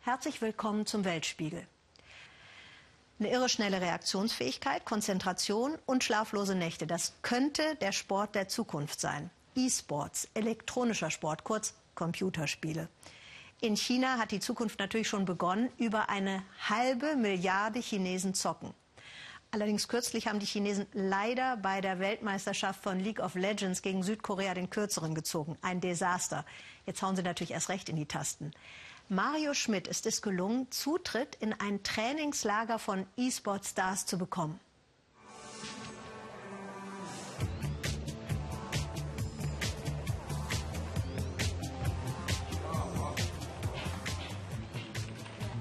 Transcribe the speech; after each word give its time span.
Herzlich 0.00 0.42
willkommen 0.42 0.86
zum 0.86 1.04
Weltspiegel. 1.04 1.66
Eine 3.18 3.30
irre 3.30 3.48
schnelle 3.48 3.80
Reaktionsfähigkeit, 3.80 4.84
Konzentration 4.84 5.78
und 5.86 6.02
schlaflose 6.02 6.54
Nächte, 6.54 6.86
das 6.86 7.14
könnte 7.22 7.76
der 7.80 7.92
Sport 7.92 8.34
der 8.34 8.48
Zukunft 8.48 9.00
sein. 9.00 9.30
E-Sports, 9.54 10.28
elektronischer 10.34 11.10
Sport, 11.10 11.44
kurz 11.44 11.74
Computerspiele. 11.94 12.88
In 13.60 13.76
China 13.76 14.16
hat 14.16 14.30
die 14.30 14.40
Zukunft 14.40 14.78
natürlich 14.78 15.08
schon 15.08 15.26
begonnen. 15.26 15.70
Über 15.76 16.08
eine 16.08 16.42
halbe 16.68 17.14
Milliarde 17.16 17.78
Chinesen 17.78 18.32
zocken. 18.32 18.72
Allerdings 19.52 19.88
kürzlich 19.88 20.28
haben 20.28 20.38
die 20.38 20.46
Chinesen 20.46 20.86
leider 20.92 21.56
bei 21.56 21.80
der 21.80 21.98
Weltmeisterschaft 21.98 22.82
von 22.84 23.00
League 23.00 23.18
of 23.18 23.34
Legends 23.34 23.82
gegen 23.82 24.04
Südkorea 24.04 24.54
den 24.54 24.70
Kürzeren 24.70 25.12
gezogen. 25.12 25.58
Ein 25.60 25.80
Desaster. 25.80 26.44
Jetzt 26.86 27.02
hauen 27.02 27.16
sie 27.16 27.24
natürlich 27.24 27.50
erst 27.50 27.68
recht 27.68 27.88
in 27.88 27.96
die 27.96 28.06
Tasten. 28.06 28.52
Mario 29.08 29.54
Schmidt 29.54 29.88
ist 29.88 30.06
es 30.06 30.22
gelungen, 30.22 30.70
Zutritt 30.70 31.34
in 31.40 31.52
ein 31.52 31.82
Trainingslager 31.82 32.78
von 32.78 33.06
E-Sport-Stars 33.16 34.06
zu 34.06 34.18
bekommen. 34.18 34.60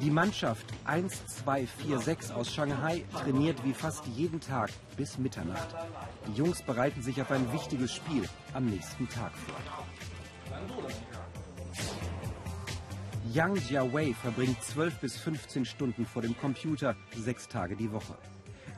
Die 0.01 0.11
Mannschaft 0.11 0.65
1246 0.85 2.31
aus 2.33 2.53
Shanghai 2.53 3.03
trainiert 3.11 3.61
wie 3.65 3.73
fast 3.73 4.05
jeden 4.07 4.39
Tag 4.39 4.71
bis 4.95 5.17
Mitternacht. 5.17 5.75
Die 6.27 6.33
Jungs 6.33 6.61
bereiten 6.61 7.01
sich 7.01 7.21
auf 7.21 7.31
ein 7.31 7.51
wichtiges 7.51 7.93
Spiel 7.93 8.23
am 8.53 8.67
nächsten 8.67 9.09
Tag 9.09 9.33
vor. 9.35 9.55
Yang 13.33 13.57
Jiawei 13.69 14.13
verbringt 14.13 14.63
12 14.63 14.99
bis 14.99 15.17
15 15.17 15.65
Stunden 15.65 16.05
vor 16.05 16.21
dem 16.21 16.37
Computer, 16.37 16.95
sechs 17.15 17.49
Tage 17.49 17.75
die 17.75 17.91
Woche. 17.91 18.17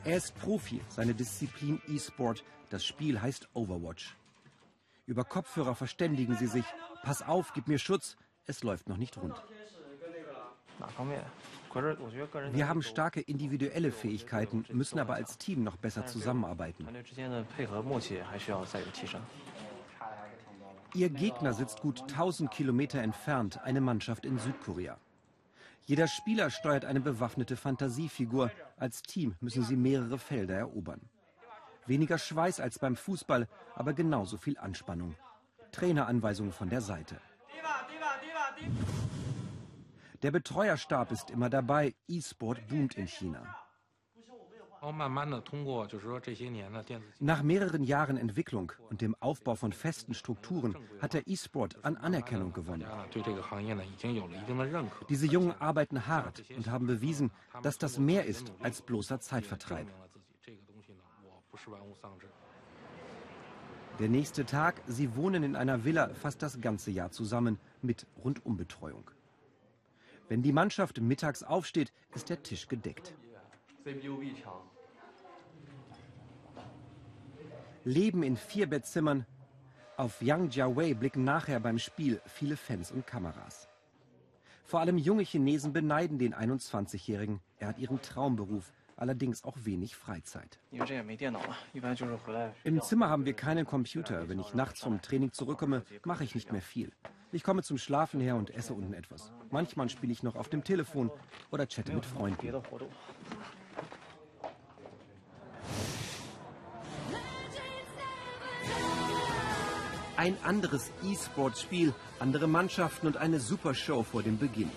Er 0.04 0.16
ist 0.16 0.34
Profi, 0.40 0.80
seine 0.88 1.14
Disziplin 1.14 1.80
E-Sport, 1.88 2.42
das 2.70 2.84
Spiel 2.84 3.22
heißt 3.22 3.48
Overwatch. 3.54 4.16
Über 5.06 5.24
Kopfhörer 5.24 5.76
verständigen 5.76 6.36
sie 6.36 6.48
sich. 6.48 6.64
Pass 7.04 7.22
auf, 7.22 7.52
gib 7.54 7.68
mir 7.68 7.78
Schutz, 7.78 8.16
es 8.46 8.64
läuft 8.64 8.88
noch 8.88 8.96
nicht 8.96 9.16
rund. 9.18 9.40
Wir 12.52 12.68
haben 12.68 12.82
starke 12.82 13.20
individuelle 13.20 13.92
Fähigkeiten, 13.92 14.64
müssen 14.70 14.98
aber 14.98 15.14
als 15.14 15.38
Team 15.38 15.64
noch 15.64 15.76
besser 15.76 16.06
zusammenarbeiten. 16.06 16.86
Ihr 20.94 21.08
Gegner 21.08 21.54
sitzt 21.54 21.80
gut 21.80 22.02
1000 22.02 22.50
Kilometer 22.50 23.00
entfernt, 23.00 23.60
eine 23.62 23.80
Mannschaft 23.80 24.26
in 24.26 24.38
Südkorea. 24.38 24.98
Jeder 25.86 26.06
Spieler 26.06 26.50
steuert 26.50 26.84
eine 26.84 27.00
bewaffnete 27.00 27.56
Fantasiefigur. 27.56 28.50
Als 28.76 29.02
Team 29.02 29.34
müssen 29.40 29.64
sie 29.64 29.76
mehrere 29.76 30.18
Felder 30.18 30.54
erobern. 30.54 31.00
Weniger 31.86 32.18
Schweiß 32.18 32.60
als 32.60 32.78
beim 32.78 32.94
Fußball, 32.94 33.48
aber 33.74 33.92
genauso 33.92 34.36
viel 34.36 34.58
Anspannung. 34.58 35.16
Traineranweisungen 35.72 36.52
von 36.52 36.68
der 36.68 36.82
Seite. 36.82 37.20
Der 40.22 40.30
Betreuerstab 40.30 41.10
ist 41.10 41.30
immer 41.30 41.50
dabei. 41.50 41.94
E-Sport 42.06 42.68
boomt 42.68 42.94
in 42.94 43.08
China. 43.08 43.42
Nach 47.20 47.42
mehreren 47.42 47.84
Jahren 47.84 48.16
Entwicklung 48.16 48.72
und 48.88 49.00
dem 49.00 49.16
Aufbau 49.20 49.54
von 49.56 49.72
festen 49.72 50.14
Strukturen 50.14 50.76
hat 51.00 51.14
der 51.14 51.26
E-Sport 51.26 51.84
an 51.84 51.96
Anerkennung 51.96 52.52
gewonnen. 52.52 52.86
Diese 55.08 55.26
Jungen 55.26 55.54
arbeiten 55.60 56.06
hart 56.06 56.42
und 56.56 56.70
haben 56.70 56.86
bewiesen, 56.86 57.30
dass 57.62 57.78
das 57.78 57.98
mehr 57.98 58.24
ist 58.24 58.52
als 58.60 58.82
bloßer 58.82 59.20
Zeitvertreib. 59.20 59.86
Der 63.98 64.08
nächste 64.08 64.46
Tag, 64.46 64.82
sie 64.86 65.16
wohnen 65.16 65.42
in 65.42 65.54
einer 65.54 65.84
Villa 65.84 66.08
fast 66.14 66.42
das 66.42 66.60
ganze 66.60 66.90
Jahr 66.90 67.10
zusammen 67.10 67.58
mit 67.82 68.06
Rundumbetreuung. 68.24 69.10
Wenn 70.28 70.42
die 70.42 70.52
Mannschaft 70.52 71.00
mittags 71.00 71.42
aufsteht, 71.42 71.92
ist 72.14 72.30
der 72.30 72.42
Tisch 72.42 72.68
gedeckt. 72.68 73.14
Leben 77.84 78.22
in 78.22 78.36
vier 78.36 78.68
Bettzimmern. 78.68 79.26
Auf 79.96 80.22
Yang 80.22 80.50
Jiawei 80.50 80.94
blicken 80.94 81.24
nachher 81.24 81.60
beim 81.60 81.78
Spiel 81.78 82.20
viele 82.26 82.56
Fans 82.56 82.90
und 82.90 83.06
Kameras. 83.06 83.68
Vor 84.64 84.80
allem 84.80 84.96
junge 84.96 85.22
Chinesen 85.22 85.72
beneiden 85.72 86.18
den 86.18 86.34
21-Jährigen. 86.34 87.40
Er 87.58 87.68
hat 87.68 87.78
ihren 87.78 88.00
Traumberuf, 88.00 88.72
allerdings 88.96 89.44
auch 89.44 89.56
wenig 89.64 89.96
Freizeit. 89.96 90.58
Im 92.64 92.80
Zimmer 92.80 93.08
haben 93.10 93.26
wir 93.26 93.34
keinen 93.34 93.66
Computer. 93.66 94.28
Wenn 94.28 94.38
ich 94.38 94.54
nachts 94.54 94.80
vom 94.80 95.02
Training 95.02 95.32
zurückkomme, 95.32 95.82
mache 96.04 96.24
ich 96.24 96.34
nicht 96.34 96.52
mehr 96.52 96.62
viel. 96.62 96.90
Ich 97.34 97.42
komme 97.42 97.62
zum 97.62 97.78
Schlafen 97.78 98.20
her 98.20 98.36
und 98.36 98.50
esse 98.50 98.74
unten 98.74 98.92
etwas. 98.92 99.32
Manchmal 99.50 99.88
spiele 99.88 100.12
ich 100.12 100.22
noch 100.22 100.36
auf 100.36 100.50
dem 100.50 100.64
Telefon 100.64 101.10
oder 101.50 101.66
chatte 101.66 101.94
mit 101.94 102.04
Freunden. 102.04 102.46
Ein 110.18 110.36
anderes 110.44 110.92
E-Sport-Spiel, 111.02 111.94
andere 112.20 112.46
Mannschaften 112.46 113.06
und 113.06 113.16
eine 113.16 113.40
Supershow 113.40 114.02
vor 114.02 114.22
dem 114.22 114.36
Beginn. 114.36 114.70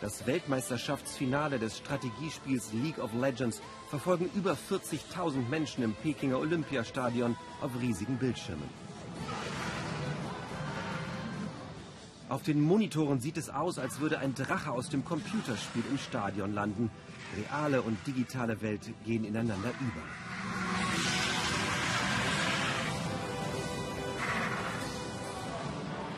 Das 0.00 0.26
Weltmeisterschaftsfinale 0.26 1.60
des 1.60 1.78
Strategiespiels 1.78 2.72
League 2.72 2.98
of 2.98 3.14
Legends 3.14 3.62
verfolgen 3.88 4.28
über 4.34 4.54
40.000 4.54 5.48
Menschen 5.48 5.84
im 5.84 5.94
Pekinger 5.94 6.40
Olympiastadion 6.40 7.36
auf 7.60 7.70
riesigen 7.80 8.18
Bildschirmen. 8.18 8.91
Auf 12.32 12.42
den 12.42 12.62
Monitoren 12.62 13.20
sieht 13.20 13.36
es 13.36 13.50
aus, 13.50 13.78
als 13.78 14.00
würde 14.00 14.18
ein 14.18 14.34
Drache 14.34 14.70
aus 14.70 14.88
dem 14.88 15.04
Computerspiel 15.04 15.84
im 15.90 15.98
Stadion 15.98 16.54
landen. 16.54 16.90
Reale 17.36 17.82
und 17.82 17.98
digitale 18.06 18.62
Welt 18.62 18.90
gehen 19.04 19.24
ineinander 19.24 19.68
über. 19.68 20.02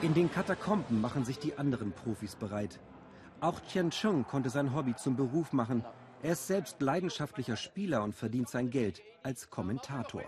In 0.03 0.15
den 0.15 0.31
Katakomben 0.31 1.01
machen 1.01 1.25
sich 1.25 1.41
die 1.41 1.59
anderen 1.59 1.91
Profis 1.91 2.37
bereit. 2.37 2.79
Auch 3.41 3.61
Qian 3.69 3.91
Chung 3.91 4.25
konnte 4.25 4.51
sein 4.51 4.73
Hobby 4.73 4.95
zum 4.95 5.17
Beruf 5.17 5.53
machen. 5.53 5.85
Er 6.23 6.35
ist 6.35 6.47
selbst 6.47 6.81
leidenschaftlicher 6.81 7.57
Spieler 7.57 8.05
und 8.05 8.15
verdient 8.15 8.49
sein 8.49 8.71
Geld 8.71 9.03
als 9.25 9.51
Kommentator. 9.51 10.23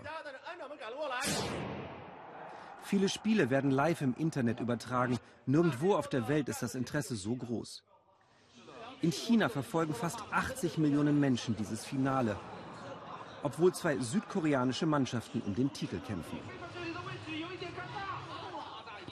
Viele 2.87 3.09
Spiele 3.09 3.49
werden 3.49 3.69
live 3.69 3.99
im 3.99 4.15
Internet 4.17 4.61
übertragen. 4.61 5.19
Nirgendwo 5.45 5.95
auf 5.95 6.07
der 6.07 6.29
Welt 6.29 6.47
ist 6.47 6.61
das 6.61 6.73
Interesse 6.73 7.17
so 7.17 7.35
groß. 7.35 7.83
In 9.01 9.11
China 9.11 9.49
verfolgen 9.49 9.93
fast 9.93 10.23
80 10.31 10.77
Millionen 10.77 11.19
Menschen 11.19 11.53
dieses 11.57 11.83
Finale, 11.83 12.37
obwohl 13.43 13.73
zwei 13.73 13.97
südkoreanische 13.97 14.85
Mannschaften 14.85 15.41
um 15.41 15.53
den 15.53 15.73
Titel 15.73 15.99
kämpfen. 15.99 16.39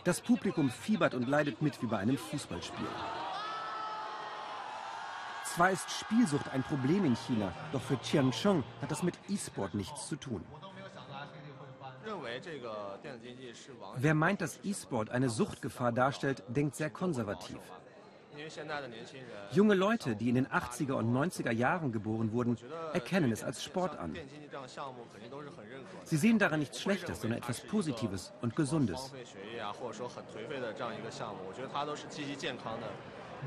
Das 0.06 0.22
Publikum 0.22 0.70
fiebert 0.70 1.14
und 1.14 1.28
leidet 1.28 1.62
mit 1.62 1.82
wie 1.82 1.88
bei 1.88 1.98
einem 1.98 2.18
Fußballspiel. 2.18 2.88
Zwar 5.44 5.72
ist 5.72 5.92
Spielsucht 5.92 6.48
ein 6.54 6.64
Problem 6.64 7.04
in 7.04 7.18
China, 7.18 7.52
doch 7.74 7.82
für 7.82 7.98
Chong 7.98 8.64
hat 8.82 8.90
das 8.90 9.04
mit 9.04 9.16
E-Sport 9.28 9.74
nichts 9.74 10.08
zu 10.08 10.16
tun. 10.16 10.46
Wer 13.98 14.14
meint, 14.14 14.42
dass 14.42 14.60
E-Sport 14.64 15.10
eine 15.10 15.30
Suchtgefahr 15.30 15.92
darstellt, 15.92 16.44
denkt 16.48 16.76
sehr 16.76 16.90
konservativ. 16.90 17.60
Junge 19.52 19.76
Leute, 19.76 20.16
die 20.16 20.30
in 20.30 20.36
den 20.36 20.48
80er 20.48 20.94
und 20.94 21.14
90er 21.14 21.52
Jahren 21.52 21.92
geboren 21.92 22.32
wurden, 22.32 22.58
erkennen 22.94 23.32
es 23.32 23.44
als 23.44 23.64
Sport 23.64 23.98
an. 23.98 24.16
Sie 26.04 26.18
sehen 26.18 26.40
daran 26.40 26.60
nichts 26.60 26.82
Schlechtes, 26.82 27.22
sondern 27.22 27.40
etwas 27.40 27.62
Positives 27.62 28.34
und 28.42 28.56
Gesundes. 28.56 29.12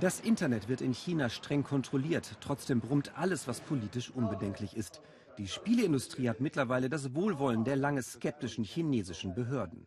Das 0.01 0.21
Internet 0.21 0.69
wird 0.69 0.81
in 0.81 0.93
China 0.93 1.29
streng 1.29 1.65
kontrolliert. 1.65 2.37
Trotzdem 2.41 2.81
brummt 2.81 3.12
alles, 3.17 3.49
was 3.49 3.61
politisch 3.61 4.11
unbedenklich 4.11 4.77
ist. 4.77 5.01
Die 5.38 5.46
Spieleindustrie 5.46 6.29
hat 6.29 6.40
mittlerweile 6.40 6.88
das 6.88 7.14
Wohlwollen 7.14 7.64
der 7.64 7.76
lange 7.76 8.02
skeptischen 8.02 8.64
chinesischen 8.64 9.35
Behörden. 9.35 9.87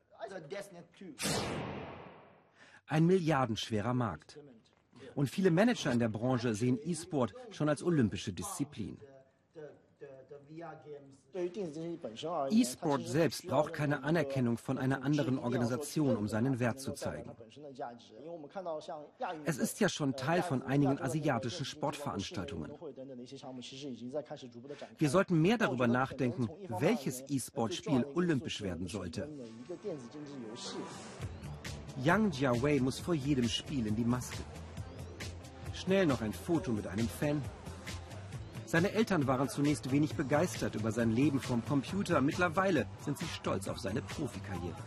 Ein 2.88 3.06
milliardenschwerer 3.06 3.94
Markt. 3.94 4.40
Und 5.14 5.30
viele 5.30 5.52
Manager 5.52 5.92
in 5.92 6.00
der 6.00 6.08
Branche 6.08 6.54
sehen 6.56 6.80
E-Sport 6.82 7.34
schon 7.52 7.68
als 7.68 7.84
olympische 7.84 8.32
Disziplin. 8.32 8.98
E-Sport 12.50 13.08
selbst 13.08 13.48
braucht 13.48 13.74
keine 13.74 14.04
Anerkennung 14.04 14.58
von 14.58 14.78
einer 14.78 15.04
anderen 15.04 15.40
Organisation, 15.40 16.18
um 16.18 16.28
seinen 16.28 16.60
Wert 16.60 16.80
zu 16.80 16.92
zeigen. 16.94 17.32
Es 19.46 19.58
ist 19.58 19.80
ja 19.80 19.88
schon 19.88 20.16
Teil 20.16 20.42
von 20.44 20.62
einigen 20.64 21.00
asiatischen 21.00 21.66
Sportveranstaltungen. 21.66 22.72
Wir 24.98 25.10
sollten 25.10 25.42
mehr 25.42 25.58
darüber 25.58 25.88
nachdenken, 25.88 26.50
welches 26.68 27.24
E-Sport-Spiel 27.30 28.06
olympisch 28.14 28.62
werden 28.62 28.88
sollte. 28.88 29.30
Yang 32.04 32.32
Jiawei 32.32 32.80
muss 32.80 33.00
vor 33.00 33.14
jedem 33.14 33.48
Spiel 33.48 33.88
in 33.88 33.96
die 33.96 34.06
Maske. 34.06 34.44
Schnell 35.74 36.06
noch 36.06 36.22
ein 36.22 36.34
Foto 36.34 36.72
mit 36.72 36.88
einem 36.88 37.08
Fan. 37.08 37.42
Seine 38.72 38.94
Eltern 38.94 39.28
waren 39.28 39.50
zunächst 39.50 39.92
wenig 39.92 40.16
begeistert 40.16 40.76
über 40.76 40.94
sein 40.94 41.12
Leben 41.12 41.42
vom 41.42 41.62
Computer. 41.66 42.22
Mittlerweile 42.22 42.88
sind 43.04 43.18
sie 43.18 43.26
stolz 43.26 43.68
auf 43.68 43.82
seine 43.82 44.02
Profikarriere. 44.02 44.82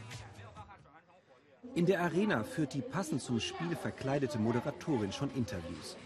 In 1.75 1.85
der 1.85 2.01
Arena 2.01 2.45
führt 2.45 2.73
die 2.73 2.81
passend 2.81 3.21
zum 3.21 3.41
Spiel 3.41 3.77
verkleidete 3.77 4.39
Moderatorin 4.39 5.13
schon 5.13 5.31
Interviews. 5.33 5.99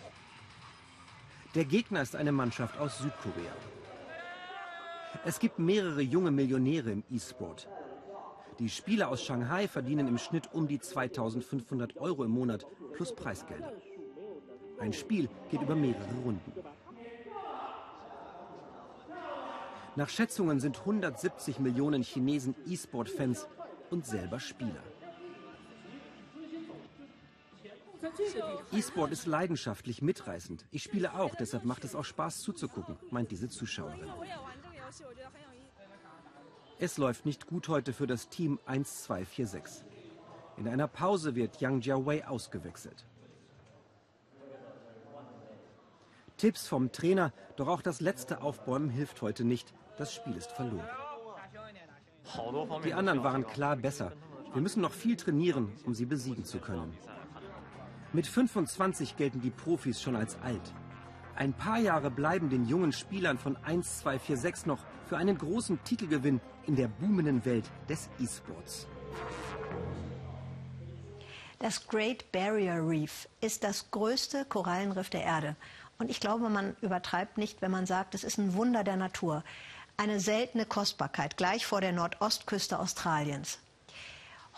Der 1.54 1.64
Gegner 1.64 2.02
ist 2.02 2.16
eine 2.16 2.32
Mannschaft 2.32 2.76
aus 2.80 2.98
Südkorea. 2.98 3.52
Es 5.24 5.38
gibt 5.38 5.60
mehrere 5.60 6.02
junge 6.02 6.32
Millionäre 6.32 6.90
im 6.90 7.04
E-Sport. 7.12 7.68
Die 8.58 8.70
Spieler 8.70 9.08
aus 9.08 9.22
Shanghai 9.22 9.68
verdienen 9.68 10.08
im 10.08 10.18
Schnitt 10.18 10.52
um 10.52 10.66
die 10.66 10.80
2500 10.80 11.96
Euro 11.98 12.24
im 12.24 12.32
Monat 12.32 12.66
plus 12.94 13.14
Preisgelder. 13.14 13.72
Ein 14.80 14.92
Spiel 14.92 15.28
geht 15.48 15.62
über 15.62 15.76
mehrere 15.76 16.14
Runden. 16.24 16.52
Nach 19.98 20.08
Schätzungen 20.08 20.60
sind 20.60 20.78
170 20.78 21.58
Millionen 21.58 22.04
Chinesen 22.04 22.54
E-Sport-Fans 22.68 23.48
und 23.90 24.06
selber 24.06 24.38
Spieler. 24.38 24.84
E-Sport 28.70 29.10
ist 29.10 29.26
leidenschaftlich 29.26 30.00
mitreißend. 30.00 30.66
Ich 30.70 30.84
spiele 30.84 31.18
auch, 31.18 31.34
deshalb 31.34 31.64
macht 31.64 31.82
es 31.82 31.96
auch 31.96 32.04
Spaß 32.04 32.38
zuzugucken, 32.42 32.96
meint 33.10 33.32
diese 33.32 33.48
Zuschauerin. 33.48 34.08
Es 36.78 36.96
läuft 36.96 37.26
nicht 37.26 37.48
gut 37.48 37.66
heute 37.66 37.92
für 37.92 38.06
das 38.06 38.28
Team 38.28 38.60
1246. 38.66 39.84
In 40.58 40.68
einer 40.68 40.86
Pause 40.86 41.34
wird 41.34 41.60
Yang 41.60 41.80
Jiawei 41.80 42.24
ausgewechselt. 42.24 43.04
Tipps 46.36 46.68
vom 46.68 46.92
Trainer, 46.92 47.32
doch 47.56 47.66
auch 47.66 47.82
das 47.82 48.00
letzte 48.00 48.42
Aufbäumen 48.42 48.90
hilft 48.90 49.22
heute 49.22 49.42
nicht. 49.42 49.74
Das 49.98 50.14
Spiel 50.14 50.36
ist 50.36 50.52
verloren. 50.52 50.88
Die 52.84 52.94
anderen 52.94 53.24
waren 53.24 53.46
klar 53.46 53.76
besser. 53.76 54.12
Wir 54.52 54.62
müssen 54.62 54.80
noch 54.80 54.92
viel 54.92 55.16
trainieren, 55.16 55.72
um 55.84 55.94
sie 55.94 56.06
besiegen 56.06 56.44
zu 56.44 56.58
können. 56.58 56.96
Mit 58.12 58.26
25 58.26 59.16
gelten 59.16 59.40
die 59.40 59.50
Profis 59.50 60.00
schon 60.00 60.16
als 60.16 60.38
alt. 60.42 60.72
Ein 61.36 61.52
paar 61.52 61.78
Jahre 61.78 62.10
bleiben 62.10 62.48
den 62.48 62.66
jungen 62.66 62.92
Spielern 62.92 63.38
von 63.38 63.56
1, 63.56 64.00
2, 64.00 64.18
4, 64.18 64.36
6 64.36 64.66
noch 64.66 64.84
für 65.06 65.16
einen 65.16 65.36
großen 65.36 65.82
Titelgewinn 65.84 66.40
in 66.66 66.76
der 66.76 66.88
boomenden 66.88 67.44
Welt 67.44 67.70
des 67.88 68.08
E-Sports. 68.18 68.86
Das 71.58 71.86
Great 71.86 72.30
Barrier 72.32 72.86
Reef 72.86 73.28
ist 73.40 73.64
das 73.64 73.90
größte 73.90 74.44
Korallenriff 74.44 75.10
der 75.10 75.24
Erde. 75.24 75.56
Und 75.98 76.10
ich 76.10 76.20
glaube, 76.20 76.48
man 76.48 76.76
übertreibt 76.80 77.38
nicht, 77.38 77.60
wenn 77.60 77.72
man 77.72 77.86
sagt, 77.86 78.14
es 78.14 78.22
ist 78.22 78.38
ein 78.38 78.54
Wunder 78.54 78.84
der 78.84 78.96
Natur. 78.96 79.42
Eine 80.00 80.20
seltene 80.20 80.64
Kostbarkeit, 80.64 81.36
gleich 81.36 81.66
vor 81.66 81.80
der 81.80 81.90
Nordostküste 81.90 82.78
Australiens. 82.78 83.58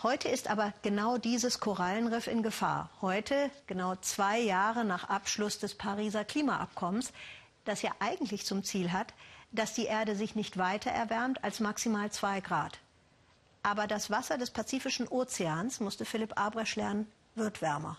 Heute 0.03 0.29
ist 0.29 0.47
aber 0.47 0.71
genau 0.83 1.17
dieses 1.17 1.59
Korallenriff 1.59 2.27
in 2.27 2.43
Gefahr. 2.43 2.91
Heute, 3.01 3.49
genau 3.65 3.95
zwei 3.95 4.39
Jahre 4.39 4.85
nach 4.85 5.09
Abschluss 5.09 5.57
des 5.57 5.73
Pariser 5.73 6.25
Klimaabkommens, 6.25 7.11
das 7.65 7.81
ja 7.81 7.89
eigentlich 7.97 8.45
zum 8.45 8.63
Ziel 8.63 8.91
hat, 8.91 9.15
dass 9.51 9.73
die 9.73 9.85
Erde 9.85 10.15
sich 10.15 10.35
nicht 10.35 10.59
weiter 10.59 10.91
erwärmt 10.91 11.43
als 11.43 11.59
maximal 11.59 12.11
zwei 12.11 12.39
Grad. 12.39 12.77
Aber 13.63 13.87
das 13.87 14.11
Wasser 14.11 14.37
des 14.37 14.51
Pazifischen 14.51 15.07
Ozeans, 15.07 15.79
musste 15.79 16.05
Philipp 16.05 16.39
Abresch 16.39 16.75
lernen, 16.75 17.11
wird 17.33 17.63
wärmer. 17.63 17.97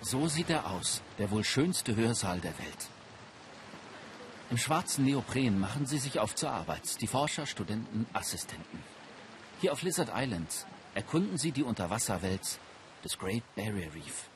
So 0.00 0.26
sieht 0.26 0.50
er 0.50 0.68
aus, 0.68 1.00
der 1.16 1.30
wohl 1.30 1.44
schönste 1.44 1.94
Hörsaal 1.94 2.40
der 2.40 2.58
Welt. 2.58 2.88
Im 4.48 4.58
schwarzen 4.58 5.04
Neopren 5.04 5.58
machen 5.58 5.86
sie 5.86 5.98
sich 5.98 6.20
auf 6.20 6.36
zur 6.36 6.50
Arbeit, 6.50 7.00
die 7.00 7.08
Forscher, 7.08 7.46
Studenten, 7.46 8.06
Assistenten. 8.12 8.78
Hier 9.60 9.72
auf 9.72 9.82
Lizard 9.82 10.10
Island 10.14 10.66
erkunden 10.94 11.36
sie 11.36 11.50
die 11.50 11.64
Unterwasserwelt 11.64 12.60
des 13.02 13.18
Great 13.18 13.42
Barrier 13.56 13.92
Reef. 13.92 14.28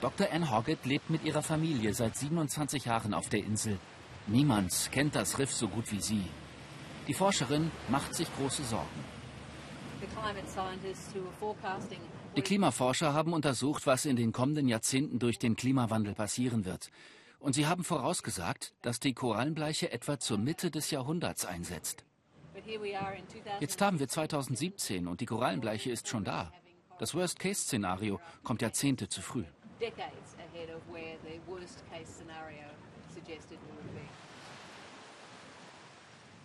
Dr. 0.00 0.26
Ann 0.32 0.50
Hoggett 0.50 0.84
lebt 0.86 1.10
mit 1.10 1.24
ihrer 1.24 1.42
Familie 1.42 1.92
seit 1.92 2.16
27 2.16 2.86
Jahren 2.86 3.12
auf 3.12 3.28
der 3.28 3.40
Insel. 3.40 3.78
Niemand 4.26 4.90
kennt 4.92 5.14
das 5.14 5.38
Riff 5.38 5.52
so 5.52 5.68
gut 5.68 5.92
wie 5.92 6.00
sie. 6.00 6.24
Die 7.06 7.14
Forscherin 7.14 7.70
macht 7.88 8.14
sich 8.14 8.28
große 8.36 8.64
Sorgen. 8.64 9.04
Die 12.34 12.42
Klimaforscher 12.42 13.12
haben 13.12 13.34
untersucht, 13.34 13.86
was 13.86 14.06
in 14.06 14.16
den 14.16 14.32
kommenden 14.32 14.66
Jahrzehnten 14.66 15.18
durch 15.18 15.38
den 15.38 15.54
Klimawandel 15.54 16.14
passieren 16.14 16.64
wird. 16.64 16.90
Und 17.38 17.54
sie 17.54 17.66
haben 17.66 17.84
vorausgesagt, 17.84 18.72
dass 18.80 19.00
die 19.00 19.12
Korallenbleiche 19.12 19.92
etwa 19.92 20.18
zur 20.18 20.38
Mitte 20.38 20.70
des 20.70 20.90
Jahrhunderts 20.90 21.44
einsetzt. 21.44 22.04
Jetzt 23.60 23.82
haben 23.82 23.98
wir 23.98 24.08
2017 24.08 25.08
und 25.08 25.20
die 25.20 25.26
Korallenbleiche 25.26 25.90
ist 25.90 26.08
schon 26.08 26.24
da. 26.24 26.52
Das 26.98 27.14
Worst-Case-Szenario 27.14 28.18
kommt 28.44 28.62
Jahrzehnte 28.62 29.08
zu 29.08 29.20
früh. 29.20 29.44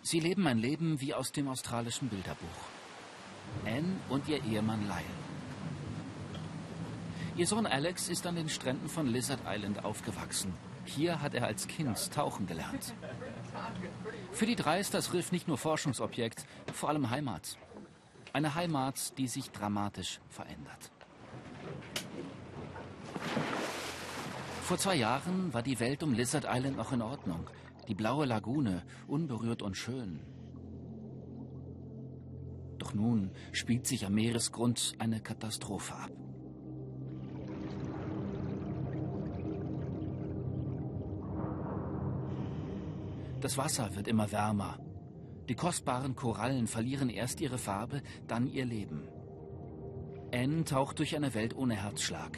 Sie 0.01 0.19
leben 0.19 0.47
ein 0.47 0.57
Leben 0.57 0.99
wie 0.99 1.13
aus 1.13 1.31
dem 1.31 1.47
australischen 1.47 2.09
Bilderbuch. 2.09 2.47
Anne 3.65 3.95
und 4.09 4.27
ihr 4.27 4.43
Ehemann 4.43 4.81
Lyle. 4.87 5.26
Ihr 7.37 7.45
Sohn 7.45 7.67
Alex 7.67 8.09
ist 8.09 8.25
an 8.25 8.35
den 8.35 8.49
Stränden 8.49 8.89
von 8.89 9.05
Lizard 9.05 9.41
Island 9.45 9.85
aufgewachsen. 9.85 10.55
Hier 10.85 11.21
hat 11.21 11.35
er 11.35 11.45
als 11.45 11.67
Kind 11.67 12.11
tauchen 12.11 12.47
gelernt. 12.47 12.95
Für 14.31 14.47
die 14.47 14.55
drei 14.55 14.79
ist 14.79 14.95
das 14.95 15.13
Riff 15.13 15.31
nicht 15.31 15.47
nur 15.47 15.59
Forschungsobjekt, 15.59 16.47
vor 16.73 16.89
allem 16.89 17.11
Heimat. 17.11 17.59
Eine 18.33 18.55
Heimat, 18.55 19.15
die 19.19 19.27
sich 19.27 19.51
dramatisch 19.51 20.19
verändert. 20.29 20.91
Vor 24.63 24.79
zwei 24.79 24.95
Jahren 24.95 25.53
war 25.53 25.61
die 25.61 25.79
Welt 25.79 26.01
um 26.01 26.13
Lizard 26.13 26.47
Island 26.49 26.75
noch 26.75 26.91
in 26.91 27.03
Ordnung. 27.03 27.47
Die 27.87 27.93
blaue 27.93 28.25
Lagune, 28.25 28.83
unberührt 29.05 29.61
und 29.61 29.77
schön. 29.77 30.21
Doch 32.79 32.95
nun 32.95 33.29
spielt 33.51 33.85
sich 33.85 34.07
am 34.07 34.15
Meeresgrund 34.15 34.93
eine 34.97 35.21
Katastrophe 35.21 35.93
ab. 35.93 36.26
Das 43.41 43.57
Wasser 43.57 43.95
wird 43.95 44.07
immer 44.07 44.31
wärmer. 44.31 44.79
Die 45.47 45.55
kostbaren 45.55 46.15
Korallen 46.15 46.67
verlieren 46.67 47.09
erst 47.09 47.39
ihre 47.39 47.57
Farbe, 47.57 48.01
dann 48.27 48.47
ihr 48.47 48.65
Leben. 48.65 49.07
Anne 50.33 50.65
taucht 50.65 50.99
durch 50.99 51.15
eine 51.15 51.33
Welt 51.33 51.55
ohne 51.55 51.75
Herzschlag. 51.75 52.37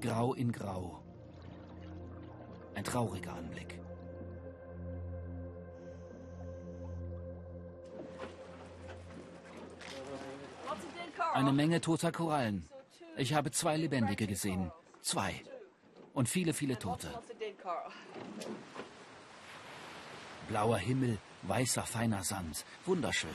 Grau 0.00 0.34
in 0.34 0.52
Grau. 0.52 1.00
Ein 2.74 2.84
trauriger 2.84 3.32
Anblick. 3.34 3.80
Eine 11.32 11.52
Menge 11.52 11.80
toter 11.80 12.12
Korallen. 12.12 12.68
Ich 13.16 13.32
habe 13.32 13.50
zwei 13.50 13.76
Lebendige 13.76 14.26
gesehen. 14.26 14.70
Zwei 15.00 15.42
und 16.14 16.28
viele, 16.28 16.54
viele 16.54 16.78
Tote. 16.78 17.10
Blauer 20.48 20.78
Himmel, 20.78 21.18
weißer, 21.42 21.82
feiner 21.82 22.22
Sand. 22.22 22.64
Wunderschön. 22.86 23.30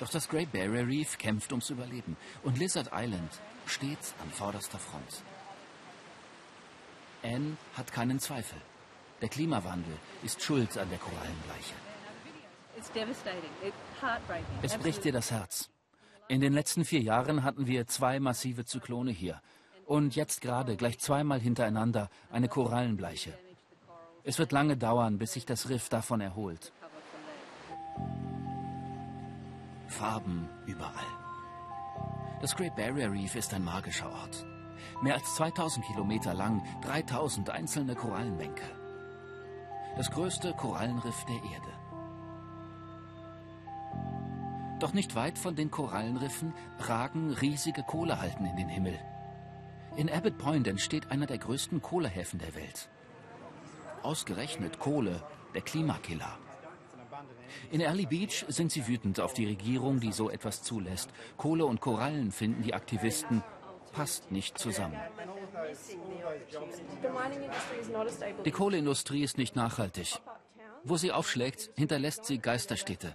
Doch 0.00 0.08
das 0.08 0.28
Great 0.28 0.50
Barrier 0.50 0.86
Reef 0.86 1.18
kämpft 1.18 1.52
ums 1.52 1.70
Überleben 1.70 2.16
und 2.42 2.58
Lizard 2.58 2.90
Island 2.92 3.30
steht 3.66 4.14
an 4.20 4.30
vorderster 4.30 4.78
Front. 4.78 5.22
Anne 7.22 7.56
hat 7.74 7.92
keinen 7.92 8.18
Zweifel. 8.18 8.60
Der 9.20 9.28
Klimawandel 9.28 9.96
ist 10.24 10.42
schuld 10.42 10.76
an 10.76 10.88
der 10.90 10.98
Korallenbleiche. 10.98 11.74
Es 14.62 14.76
bricht 14.78 15.04
dir 15.04 15.12
das 15.12 15.30
Herz. 15.30 15.70
In 16.26 16.40
den 16.40 16.52
letzten 16.52 16.84
vier 16.84 17.00
Jahren 17.00 17.44
hatten 17.44 17.66
wir 17.66 17.86
zwei 17.86 18.18
massive 18.18 18.64
Zyklone 18.64 19.12
hier. 19.12 19.40
Und 19.92 20.16
jetzt 20.16 20.40
gerade, 20.40 20.78
gleich 20.78 20.98
zweimal 21.00 21.38
hintereinander, 21.38 22.08
eine 22.30 22.48
Korallenbleiche. 22.48 23.34
Es 24.24 24.38
wird 24.38 24.50
lange 24.50 24.78
dauern, 24.78 25.18
bis 25.18 25.34
sich 25.34 25.44
das 25.44 25.68
Riff 25.68 25.90
davon 25.90 26.22
erholt. 26.22 26.72
Farben 29.88 30.48
überall. 30.64 31.12
Das 32.40 32.56
Great 32.56 32.74
Barrier 32.74 33.12
Reef 33.12 33.34
ist 33.34 33.52
ein 33.52 33.64
magischer 33.64 34.10
Ort. 34.10 34.46
Mehr 35.02 35.16
als 35.16 35.34
2000 35.34 35.84
Kilometer 35.84 36.32
lang, 36.32 36.64
3000 36.80 37.50
einzelne 37.50 37.94
Korallenbänke. 37.94 38.64
Das 39.98 40.10
größte 40.10 40.54
Korallenriff 40.54 41.22
der 41.26 41.36
Erde. 41.52 41.72
Doch 44.80 44.94
nicht 44.94 45.14
weit 45.16 45.36
von 45.36 45.54
den 45.54 45.70
Korallenriffen 45.70 46.54
ragen 46.78 47.32
riesige 47.34 47.82
Kohlehalten 47.82 48.46
in 48.46 48.56
den 48.56 48.70
Himmel. 48.70 48.98
In 49.96 50.10
Abbott 50.10 50.38
Point 50.38 50.66
entsteht 50.66 51.10
einer 51.10 51.26
der 51.26 51.38
größten 51.38 51.82
Kohlehäfen 51.82 52.38
der 52.38 52.54
Welt. 52.54 52.88
Ausgerechnet 54.02 54.78
Kohle, 54.78 55.22
der 55.54 55.62
Klimakiller. 55.62 56.38
In 57.70 57.80
Early 57.80 58.06
Beach 58.06 58.44
sind 58.48 58.72
sie 58.72 58.86
wütend 58.88 59.20
auf 59.20 59.34
die 59.34 59.46
Regierung, 59.46 60.00
die 60.00 60.12
so 60.12 60.30
etwas 60.30 60.62
zulässt. 60.62 61.10
Kohle 61.36 61.66
und 61.66 61.80
Korallen 61.80 62.32
finden 62.32 62.62
die 62.62 62.74
Aktivisten 62.74 63.42
passt 63.92 64.32
nicht 64.32 64.58
zusammen. 64.58 64.98
Die 68.44 68.50
Kohleindustrie 68.50 69.22
ist 69.22 69.38
nicht 69.38 69.54
nachhaltig. 69.54 70.18
Wo 70.84 70.96
sie 70.96 71.12
aufschlägt, 71.12 71.70
hinterlässt 71.76 72.24
sie 72.24 72.38
Geisterstädte. 72.38 73.14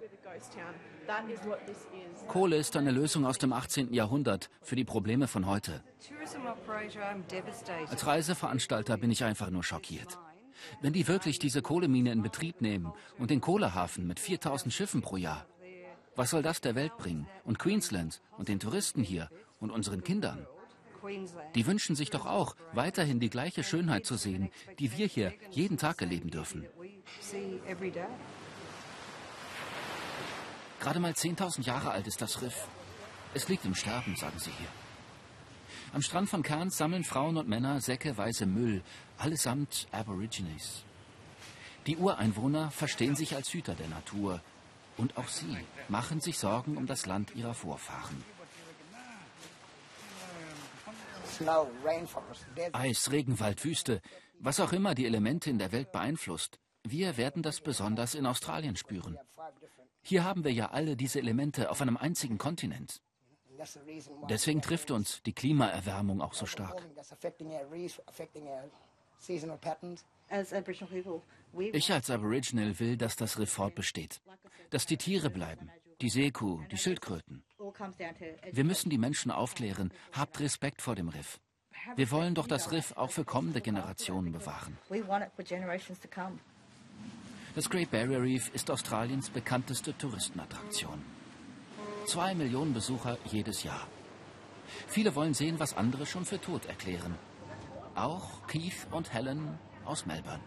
Kohle 2.28 2.58
ist 2.58 2.76
eine 2.76 2.92
Lösung 2.92 3.26
aus 3.26 3.38
dem 3.38 3.54
18. 3.54 3.94
Jahrhundert 3.94 4.50
für 4.62 4.76
die 4.76 4.84
Probleme 4.84 5.28
von 5.28 5.46
heute. 5.46 5.84
Als 7.90 8.06
Reiseveranstalter 8.06 8.98
bin 8.98 9.12
ich 9.12 9.24
einfach 9.24 9.50
nur 9.50 9.64
schockiert. 9.64 10.20
Wenn 10.82 10.94
die 10.94 11.08
wirklich 11.08 11.40
diese 11.40 11.62
Kohlemine 11.62 12.12
in 12.12 12.22
Betrieb 12.22 12.62
nehmen 12.62 12.92
und 13.18 13.30
den 13.30 13.42
Kohlehafen 13.42 14.08
mit 14.08 14.20
4000 14.20 14.74
Schiffen 14.74 15.02
pro 15.02 15.18
Jahr, 15.18 15.46
was 16.16 16.32
soll 16.32 16.42
das 16.42 16.62
der 16.62 16.76
Welt 16.76 16.98
bringen 16.98 17.28
und 17.46 17.60
Queensland 17.60 18.22
und 18.38 18.50
den 18.50 18.60
Touristen 18.60 19.04
hier 19.04 19.30
und 19.60 19.72
unseren 19.72 20.04
Kindern? 20.04 20.46
Die 21.56 21.66
wünschen 21.66 21.96
sich 21.96 22.10
doch 22.10 22.26
auch, 22.26 22.56
weiterhin 22.74 23.20
die 23.20 23.30
gleiche 23.30 23.64
Schönheit 23.64 24.06
zu 24.06 24.16
sehen, 24.16 24.50
die 24.80 24.98
wir 24.98 25.08
hier 25.08 25.34
jeden 25.52 25.78
Tag 25.78 26.02
erleben 26.02 26.32
dürfen. 26.32 26.66
Gerade 30.80 31.00
mal 31.00 31.12
10.000 31.12 31.64
Jahre 31.64 31.92
alt 31.92 32.08
ist 32.08 32.22
das 32.22 32.42
Riff. 32.42 32.68
Es 33.34 33.48
liegt 33.50 33.66
im 33.66 33.76
Sterben, 33.76 34.16
sagen 34.16 34.40
sie 34.40 34.52
hier. 34.52 34.68
Am 35.94 36.02
Strand 36.02 36.30
von 36.30 36.44
Cairns 36.44 36.78
sammeln 36.78 37.04
Frauen 37.04 37.38
und 37.38 37.48
Männer 37.48 37.82
säckeweise 37.82 38.46
Müll, 38.46 38.84
allesamt 39.18 39.88
Aborigines. 39.92 40.84
Die 41.88 41.98
Ureinwohner 41.98 42.70
verstehen 42.72 43.16
sich 43.16 43.36
als 43.36 43.54
Hüter 43.54 43.74
der 43.74 43.88
Natur. 43.88 44.42
Und 44.98 45.18
auch 45.18 45.28
sie 45.28 45.58
machen 45.88 46.20
sich 46.20 46.38
Sorgen 46.38 46.76
um 46.76 46.86
das 46.88 47.06
Land 47.06 47.36
ihrer 47.36 47.54
Vorfahren. 47.54 48.24
Eis, 52.74 53.12
Regenwald, 53.12 53.64
Wüste, 53.64 54.02
was 54.40 54.60
auch 54.60 54.74
immer 54.74 54.96
die 54.96 55.06
Elemente 55.06 55.50
in 55.50 55.60
der 55.60 55.72
Welt 55.72 55.92
beeinflusst. 55.92 56.60
Wir 56.84 57.18
werden 57.18 57.44
das 57.44 57.62
besonders 57.62 58.16
in 58.16 58.26
Australien 58.26 58.76
spüren. 58.76 59.18
Hier 60.08 60.24
haben 60.24 60.46
wir 60.46 60.54
ja 60.54 60.70
alle 60.72 60.96
diese 60.96 61.20
Elemente 61.20 61.70
auf 61.70 61.82
einem 61.82 61.98
einzigen 61.98 62.38
Kontinent. 62.38 63.02
Deswegen 64.30 64.62
trifft 64.62 64.90
uns 64.90 65.22
die 65.24 65.34
Klimaerwärmung 65.34 66.22
auch 66.22 66.34
so 66.34 66.46
stark. 66.46 66.82
Ich 71.74 71.92
als 71.92 72.10
Aboriginal 72.10 72.80
will, 72.80 72.96
dass 72.96 73.16
das 73.18 73.38
Riff 73.38 73.52
fortbesteht, 73.52 74.22
dass 74.70 74.86
die 74.86 74.96
Tiere 74.96 75.30
bleiben, 75.30 75.70
die 76.00 76.10
Seekuh, 76.10 76.62
die 76.72 76.78
Schildkröten. 76.78 77.44
Wir 78.54 78.64
müssen 78.64 78.90
die 78.90 78.98
Menschen 78.98 79.30
aufklären, 79.30 79.92
habt 80.14 80.40
Respekt 80.40 80.82
vor 80.82 80.96
dem 80.96 81.10
Riff. 81.10 81.42
Wir 81.98 82.12
wollen 82.12 82.34
doch 82.34 82.48
das 82.48 82.72
Riff 82.72 82.94
auch 82.96 83.12
für 83.12 83.26
kommende 83.26 83.60
Generationen 83.60 84.32
bewahren. 84.32 84.78
Das 87.58 87.72
Great 87.72 87.90
Barrier 87.90 88.22
Reef 88.22 88.52
ist 88.54 88.70
Australiens 88.70 89.32
bekannteste 89.32 89.98
Touristenattraktion. 89.98 91.02
Zwei 92.06 92.36
Millionen 92.36 92.72
Besucher 92.72 93.18
jedes 93.32 93.64
Jahr. 93.64 93.88
Viele 94.88 95.16
wollen 95.16 95.34
sehen, 95.34 95.60
was 95.60 95.76
andere 95.76 96.06
schon 96.06 96.24
für 96.24 96.40
tot 96.40 96.68
erklären. 96.68 97.16
Auch 97.96 98.46
Keith 98.46 98.86
und 98.92 99.12
Helen 99.12 99.58
aus 99.86 100.06
Melbourne. 100.06 100.44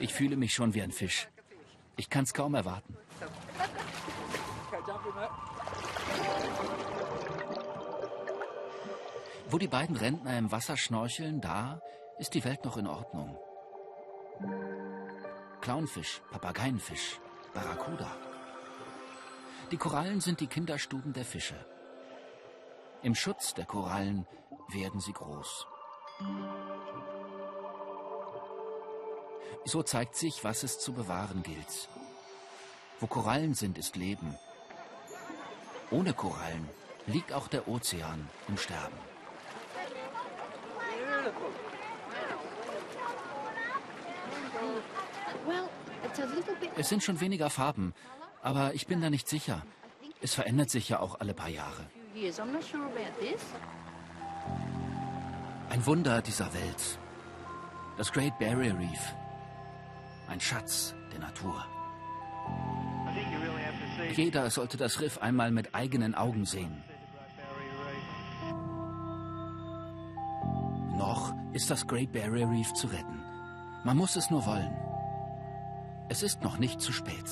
Ich 0.00 0.12
fühle 0.12 0.36
mich 0.36 0.54
schon 0.54 0.74
wie 0.74 0.82
ein 0.82 0.90
Fisch. 0.90 1.28
Ich 1.96 2.10
kann 2.10 2.24
es 2.24 2.34
kaum 2.34 2.56
erwarten. 2.56 2.96
Wo 9.50 9.56
die 9.56 9.68
beiden 9.68 9.96
Rentner 9.96 10.36
im 10.36 10.52
Wasser 10.52 10.76
schnorcheln, 10.76 11.40
da 11.40 11.80
ist 12.18 12.34
die 12.34 12.44
Welt 12.44 12.66
noch 12.66 12.76
in 12.76 12.86
Ordnung. 12.86 13.38
Clownfisch, 15.62 16.20
Papageienfisch, 16.30 17.18
Barracuda. 17.54 18.10
Die 19.70 19.78
Korallen 19.78 20.20
sind 20.20 20.40
die 20.40 20.48
Kinderstuben 20.48 21.14
der 21.14 21.24
Fische. 21.24 21.56
Im 23.02 23.14
Schutz 23.14 23.54
der 23.54 23.64
Korallen 23.64 24.26
werden 24.68 25.00
sie 25.00 25.14
groß. 25.14 25.66
So 29.64 29.82
zeigt 29.82 30.14
sich, 30.14 30.44
was 30.44 30.62
es 30.62 30.78
zu 30.78 30.92
bewahren 30.92 31.42
gilt. 31.42 31.88
Wo 33.00 33.06
Korallen 33.06 33.54
sind, 33.54 33.78
ist 33.78 33.96
Leben. 33.96 34.36
Ohne 35.90 36.12
Korallen 36.12 36.68
liegt 37.06 37.32
auch 37.32 37.48
der 37.48 37.66
Ozean 37.66 38.28
im 38.46 38.58
Sterben. 38.58 38.98
Es 46.76 46.88
sind 46.88 47.02
schon 47.02 47.20
weniger 47.20 47.50
Farben, 47.50 47.94
aber 48.42 48.74
ich 48.74 48.86
bin 48.86 49.00
da 49.00 49.10
nicht 49.10 49.28
sicher. 49.28 49.62
Es 50.20 50.34
verändert 50.34 50.70
sich 50.70 50.88
ja 50.88 51.00
auch 51.00 51.20
alle 51.20 51.34
paar 51.34 51.48
Jahre. 51.48 51.86
Ein 55.70 55.86
Wunder 55.86 56.22
dieser 56.22 56.52
Welt. 56.54 56.98
Das 57.96 58.12
Great 58.12 58.38
Barrier 58.38 58.78
Reef. 58.78 59.14
Ein 60.28 60.40
Schatz 60.40 60.94
der 61.12 61.20
Natur. 61.20 61.64
Jeder 64.14 64.50
sollte 64.50 64.76
das 64.76 65.00
Riff 65.00 65.18
einmal 65.18 65.50
mit 65.50 65.74
eigenen 65.74 66.14
Augen 66.14 66.44
sehen. 66.44 66.82
Ist 71.58 71.70
das 71.70 71.88
Great 71.88 72.12
Barrier 72.12 72.48
Reef 72.48 72.72
zu 72.74 72.86
retten. 72.86 73.20
Man 73.82 73.96
muss 73.96 74.14
es 74.14 74.30
nur 74.30 74.46
wollen. 74.46 74.72
Es 76.08 76.22
ist 76.22 76.40
noch 76.40 76.56
nicht 76.58 76.80
zu 76.80 76.92
spät. 76.92 77.24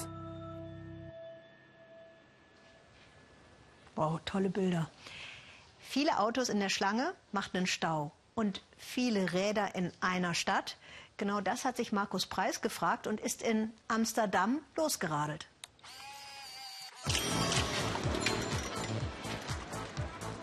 Wow, 3.95 4.21
tolle 4.25 4.51
Bilder. 4.51 4.91
Viele 5.79 6.19
Autos 6.19 6.49
in 6.49 6.59
der 6.59 6.71
Schlange 6.71 7.15
machten 7.31 7.59
einen 7.59 7.67
Stau 7.69 8.11
und 8.35 8.63
viele 8.77 9.33
Räder 9.33 9.77
in 9.77 9.93
einer 10.01 10.35
Stadt. 10.35 10.77
Genau 11.19 11.41
das 11.41 11.65
hat 11.65 11.77
sich 11.77 11.93
Markus 11.93 12.27
Preis 12.27 12.61
gefragt 12.61 13.07
und 13.07 13.21
ist 13.21 13.43
in 13.43 13.71
Amsterdam 13.87 14.59
losgeradelt. 14.75 15.47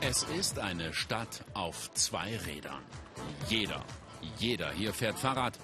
Es 0.06 0.24
ist 0.24 0.60
eine 0.60 0.94
Stadt 0.94 1.46
auf 1.54 1.90
zwei 1.94 2.36
Rädern. 2.46 2.84
Jeder, 3.48 3.86
jeder 4.38 4.70
hier 4.72 4.94
fährt 4.94 5.18
Fahrrad. 5.18 5.58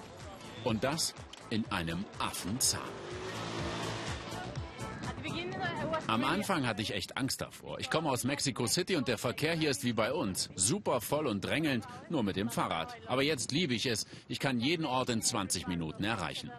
Und 0.64 0.82
das 0.82 1.14
in 1.50 1.70
einem 1.70 2.06
Affenzahn. 2.18 2.80
Am 6.06 6.24
Anfang 6.24 6.66
hatte 6.66 6.80
ich 6.80 6.94
echt 6.94 7.18
Angst 7.18 7.42
davor. 7.42 7.80
Ich 7.80 7.90
komme 7.90 8.08
aus 8.08 8.24
Mexico 8.24 8.66
City 8.66 8.96
und 8.96 9.08
der 9.08 9.18
Verkehr 9.18 9.54
hier 9.54 9.68
ist 9.70 9.84
wie 9.84 9.92
bei 9.92 10.10
uns. 10.10 10.48
Super 10.54 11.02
voll 11.02 11.26
und 11.26 11.44
drängelnd, 11.44 11.86
nur 12.08 12.22
mit 12.22 12.36
dem 12.36 12.48
Fahrrad. 12.48 12.96
Aber 13.08 13.22
jetzt 13.22 13.52
liebe 13.52 13.74
ich 13.74 13.84
es. 13.84 14.06
Ich 14.26 14.38
kann 14.38 14.58
jeden 14.58 14.86
Ort 14.86 15.10
in 15.10 15.20
20 15.20 15.66
Minuten 15.66 16.02
erreichen. 16.04 16.50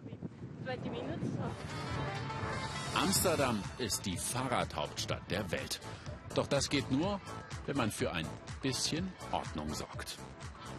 Amsterdam 2.93 3.63
ist 3.79 4.05
die 4.05 4.17
Fahrradhauptstadt 4.17 5.31
der 5.31 5.49
Welt. 5.51 5.79
Doch 6.35 6.47
das 6.47 6.69
geht 6.69 6.91
nur, 6.91 7.19
wenn 7.65 7.77
man 7.77 7.91
für 7.91 8.11
ein 8.11 8.25
bisschen 8.61 9.07
Ordnung 9.31 9.73
sorgt. 9.73 10.17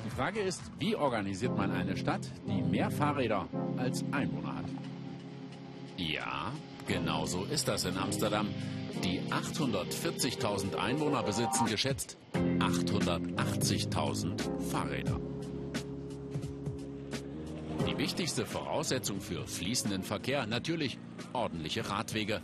Die 0.05 0.11
Frage 0.11 0.41
ist, 0.41 0.63
wie 0.79 0.97
organisiert 0.97 1.57
man 1.57 1.71
eine 1.71 1.97
Stadt, 1.97 2.29
die 2.47 2.63
mehr 2.63 2.91
Fahrräder 2.91 3.49
als 3.77 4.05
Einwohner 4.11 4.57
hat? 4.57 4.65
Ja, 5.97 6.51
genau 6.89 7.27
so 7.27 7.45
ist 7.45 7.69
das 7.69 7.85
in 7.85 7.97
Amsterdam. 7.97 8.49
Die 9.05 9.21
840.000 9.31 10.75
Einwohner 10.77 11.23
besitzen 11.23 11.67
geschätzt 11.67 12.19
880.000 12.35 14.61
Fahrräder. 14.71 15.21
Die 17.89 17.99
wichtigste 17.99 18.47
Voraussetzung 18.47 19.21
für 19.21 19.47
fließenden 19.47 20.03
Verkehr 20.03 20.47
natürlich 20.47 20.99
ordentliche 21.33 21.89
Radwege. 21.89 22.41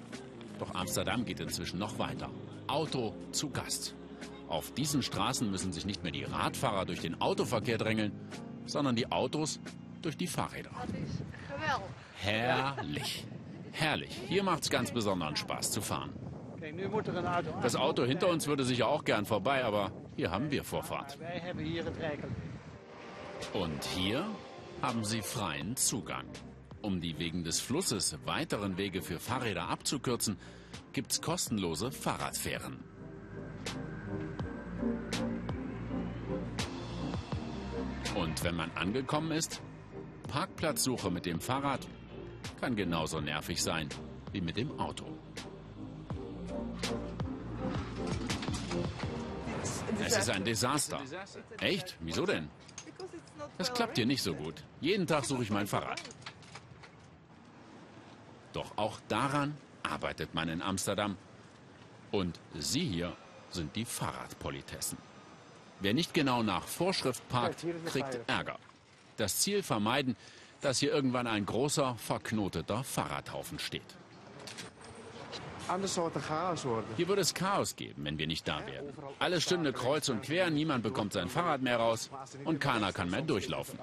Doch 0.59 0.75
Amsterdam 0.75 1.25
geht 1.25 1.41
inzwischen 1.41 1.79
noch 1.79 1.99
weiter. 1.99 2.31
Auto 2.67 3.15
zu 3.33 3.51
Gast. 3.51 3.95
Auf 4.49 4.73
diesen 4.73 5.03
Straßen 5.03 5.51
müssen 5.51 5.73
sich 5.73 5.85
nicht 5.85 6.03
mehr 6.03 6.13
die 6.13 6.25
Radfahrer 6.25 6.87
durch 6.87 7.01
den 7.01 7.21
Autoverkehr 7.21 7.79
drängeln, 7.79 8.13
sondern 8.65 8.97
die 8.97 9.13
Autos 9.13 9.61
durch 10.03 10.17
die 10.17 10.27
Fahrräder. 10.27 10.71
Herrlich. 12.17 13.27
Herrlich. 13.73 14.17
Hier 14.27 14.43
macht 14.43 14.63
es 14.65 14.71
ganz 14.71 14.91
besonderen 14.91 15.37
Spaß 15.37 15.71
zu 15.71 15.83
fahren. 15.83 16.13
Das 17.63 17.77
Auto 17.77 18.05
hinter 18.05 18.29
uns 18.29 18.47
würde 18.47 18.65
sicher 18.65 18.89
auch 18.89 19.05
gern 19.05 19.27
vorbei, 19.27 19.65
aber 19.65 19.93
hier 20.17 20.31
haben 20.31 20.51
wir 20.51 20.65
Vorfahrt. 20.65 21.19
Und 23.53 23.85
hier 23.85 24.25
haben 24.83 25.05
sie 25.05 25.23
freien 25.23 25.77
Zugang. 25.77 26.25
Um 26.81 27.01
die 27.01 27.19
wegen 27.19 27.45
des 27.45 27.61
Flusses 27.61 28.17
weiteren 28.25 28.79
Wege 28.79 29.03
für 29.03 29.19
Fahrräder 29.19 29.69
abzukürzen, 29.69 30.39
gibt 30.93 31.13
es 31.13 31.21
kostenlose 31.21 31.91
Fahrradfähren. 31.91 32.79
Und 38.15 38.45
wenn 38.45 38.57
man 38.57 38.71
angekommen 38.73 39.33
ist, 39.33 39.61
Parkplatzsuche 40.29 41.11
mit 41.11 41.27
dem 41.27 41.41
Fahrrad 41.41 41.87
kann 42.61 42.77
genauso 42.77 43.21
nervig 43.21 43.63
sein 43.63 43.89
wie 44.33 44.41
mit 44.41 44.57
dem 44.57 44.79
Auto. 44.79 45.07
Es 50.05 50.17
ist 50.17 50.31
ein 50.31 50.45
Desaster. 50.45 51.01
Echt? 51.61 51.97
Wieso 52.01 52.27
denn? 52.27 52.49
Es 53.59 53.73
klappt 53.73 53.97
hier 53.97 54.07
nicht 54.07 54.23
so 54.23 54.35
gut. 54.35 54.63
Jeden 54.81 55.07
Tag 55.07 55.25
suche 55.25 55.43
ich 55.43 55.51
mein 55.51 55.67
Fahrrad. 55.67 56.01
Doch 58.53 58.77
auch 58.77 59.01
daran 59.09 59.57
arbeitet 59.83 60.35
man 60.35 60.49
in 60.49 60.63
Amsterdam. 60.63 61.17
Und 62.11 62.41
Sie 62.59 62.85
hier 62.85 63.17
sind 63.51 63.75
die 63.77 63.85
Fahrradpolitessen. 63.85 64.99
Wer 65.81 65.95
nicht 65.95 66.13
genau 66.15 66.43
nach 66.43 66.65
Vorschrift 66.65 67.27
parkt, 67.29 67.65
kriegt 67.87 68.19
Ärger. 68.27 68.59
Das 69.17 69.39
Ziel 69.39 69.63
vermeiden, 69.63 70.17
dass 70.61 70.79
hier 70.79 70.93
irgendwann 70.93 71.27
ein 71.27 71.47
großer, 71.47 71.95
verknoteter 71.97 72.83
Fahrradhaufen 72.83 73.59
steht. 73.59 73.83
Hier 76.97 77.09
würde 77.09 77.23
es 77.23 77.35
Chaos 77.35 77.77
geben, 77.77 78.05
wenn 78.05 78.19
wir 78.19 78.27
nicht 78.27 78.49
da 78.49 78.67
wären. 78.67 78.87
Alles 79.19 79.43
stünde 79.43 79.73
kreuz 79.73 80.09
und 80.09 80.23
quer, 80.23 80.51
niemand 80.51 80.83
bekommt 80.83 81.13
sein 81.13 81.29
Fahrrad 81.29 81.61
mehr 81.61 81.77
raus 81.77 82.11
und 82.45 82.59
keiner 82.59 82.93
kann 82.93 83.11
mehr 83.11 83.23
durchlaufen. 83.23 83.79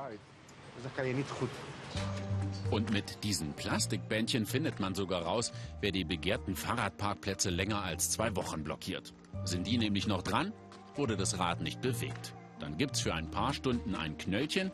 Und 2.72 2.92
mit 2.92 3.24
diesen 3.24 3.54
Plastikbändchen 3.54 4.46
findet 4.46 4.80
man 4.80 4.96
sogar 4.96 5.22
raus, 5.24 5.52
wer 5.82 5.92
die 5.92 6.04
begehrten 6.04 6.56
Fahrradparkplätze 6.56 7.50
länger 7.50 7.84
als 7.84 8.10
zwei 8.10 8.36
Wochen 8.36 8.64
blockiert. 8.64 9.14
Sind 9.44 9.68
die 9.68 9.78
nämlich 9.78 10.08
noch 10.08 10.24
dran, 10.24 10.52
wurde 10.96 11.16
das 11.16 11.40
Rad 11.40 11.62
nicht 11.62 11.82
bewegt. 11.82 12.34
Dann 12.60 12.78
gibt's 12.78 13.02
für 13.02 13.14
ein 13.14 13.30
paar 13.30 13.54
Stunden 13.54 13.96
ein 13.96 14.18
Knöllchen 14.18 14.72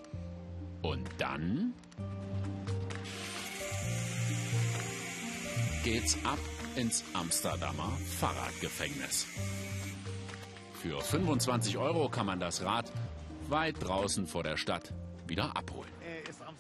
und 0.82 1.08
dann 1.18 1.74
geht's 5.84 6.18
ab 6.24 6.40
ins 6.76 7.04
Amsterdamer 7.14 7.92
Fahrradgefängnis. 8.20 9.28
Für 10.82 11.02
25 11.02 11.78
Euro 11.78 12.10
kann 12.10 12.26
man 12.26 12.40
das 12.40 12.64
Rad 12.64 12.92
weit 13.50 13.76
draußen 13.80 14.26
vor 14.28 14.44
der 14.44 14.58
Stadt 14.58 14.94
wieder 15.28 15.56
abholen. 15.56 15.92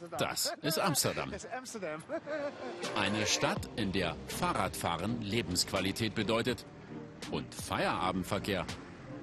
Das 0.09 0.53
ist 0.61 0.79
Amsterdam. 0.79 1.31
Eine 2.95 3.27
Stadt, 3.27 3.69
in 3.75 3.91
der 3.91 4.15
Fahrradfahren 4.27 5.21
Lebensqualität 5.21 6.15
bedeutet 6.15 6.65
und 7.29 7.53
Feierabendverkehr 7.53 8.65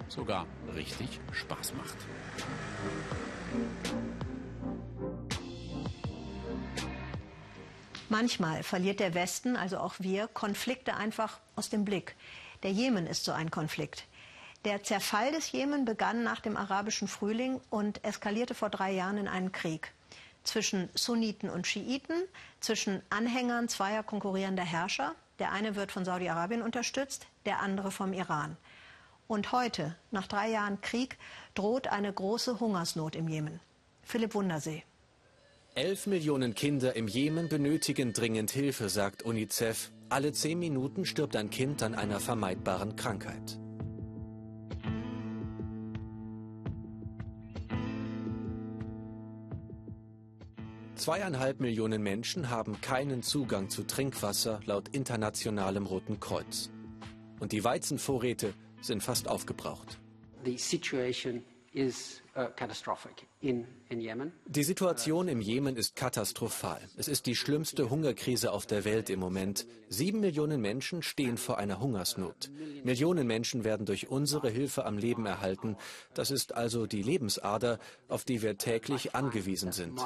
sogar 0.09 0.47
richtig 0.75 1.21
Spaß 1.33 1.75
macht. 1.75 1.97
Manchmal 8.09 8.63
verliert 8.63 9.01
der 9.01 9.15
Westen, 9.15 9.57
also 9.57 9.79
auch 9.79 9.97
wir, 9.99 10.29
Konflikte 10.29 10.95
einfach 10.95 11.41
aus 11.57 11.69
dem 11.69 11.85
Blick. 11.85 12.15
Der 12.63 12.73
Jemen 12.73 13.07
ist 13.07 13.25
so 13.25 13.33
ein 13.33 13.51
Konflikt. 13.51 14.07
Der 14.65 14.83
Zerfall 14.83 15.33
des 15.33 15.53
Jemen 15.53 15.85
begann 15.85 16.25
nach 16.25 16.41
dem 16.41 16.57
arabischen 16.57 17.07
Frühling 17.07 17.61
und 17.69 18.05
eskalierte 18.05 18.55
vor 18.55 18.71
drei 18.71 18.93
Jahren 18.93 19.19
in 19.19 19.29
einen 19.29 19.53
Krieg 19.53 19.93
zwischen 20.45 20.89
Sunniten 20.95 21.51
und 21.51 21.67
Schiiten, 21.67 22.23
zwischen 22.61 23.03
Anhängern 23.11 23.69
zweier 23.69 24.03
konkurrierender 24.03 24.65
Herrscher. 24.65 25.15
Der 25.39 25.53
eine 25.53 25.77
wird 25.77 25.93
von 25.93 26.05
Saudi-Arabien 26.05 26.63
unterstützt, 26.63 27.27
der 27.47 27.61
andere 27.61 27.91
vom 27.91 28.13
Iran. 28.13 28.57
Und 29.29 29.53
heute, 29.53 29.95
nach 30.11 30.27
drei 30.27 30.51
Jahren 30.51 30.81
Krieg, 30.81 31.19
droht 31.55 31.87
eine 31.89 32.13
große 32.13 32.61
Hungersnot 32.61 33.15
im 33.15 33.29
Jemen. 33.29 33.61
Philipp 34.03 34.35
Wundersee. 34.35 34.85
Elf 35.75 36.07
Millionen 36.07 36.55
Kinder 36.55 36.97
im 36.97 37.07
Jemen 37.07 37.49
benötigen 37.49 38.13
dringend 38.13 38.51
Hilfe, 38.51 38.89
sagt 38.89 39.23
UNICEF. 39.23 39.91
Alle 40.09 40.33
zehn 40.33 40.59
Minuten 40.59 41.05
stirbt 41.05 41.37
ein 41.37 41.51
Kind 41.51 41.83
an 41.83 41.95
einer 41.95 42.19
vermeidbaren 42.19 42.97
Krankheit. 42.97 43.59
Zweieinhalb 51.09 51.61
Millionen 51.61 52.03
Menschen 52.03 52.51
haben 52.51 52.83
keinen 52.83 53.23
Zugang 53.23 53.71
zu 53.71 53.83
Trinkwasser 53.85 54.61
laut 54.67 54.89
Internationalem 54.89 55.87
Roten 55.87 56.21
Kreuz. 56.21 56.69
Und 57.41 57.53
die 57.53 57.65
Weizenvorräte 57.65 58.53
sind 58.83 59.03
fast 59.03 59.27
aufgebraucht. 59.27 59.99
The 61.79 61.85
situation 61.85 62.19
is 62.19 62.23
uh. 62.37 62.49
Die 64.47 64.65
Situation 64.65 65.29
im 65.29 65.41
Jemen 65.41 65.77
ist 65.77 65.97
katastrophal. 65.97 66.81
Es 66.97 67.09
ist 67.09 67.27
die 67.27 67.37
schlimmste 67.37 67.91
Hungerkrise 67.91 68.53
auf 68.53 68.67
der 68.67 68.85
Welt 68.85 69.11
im 69.11 69.21
Moment. 69.21 69.67
Sieben 69.89 70.21
Millionen 70.21 70.61
Menschen 70.61 71.03
stehen 71.03 71.37
vor 71.37 71.59
einer 71.59 71.81
Hungersnot. 71.81 72.51
Millionen 72.83 73.27
Menschen 73.27 73.65
werden 73.65 73.87
durch 73.87 74.09
unsere 74.09 74.51
Hilfe 74.51 74.87
am 74.87 74.99
Leben 74.99 75.27
erhalten. 75.27 75.77
Das 76.15 76.31
ist 76.31 76.55
also 76.55 76.87
die 76.87 77.03
Lebensader, 77.03 77.79
auf 78.09 78.25
die 78.25 78.43
wir 78.43 78.59
täglich 78.59 79.15
angewiesen 79.15 79.73
sind. 79.73 80.01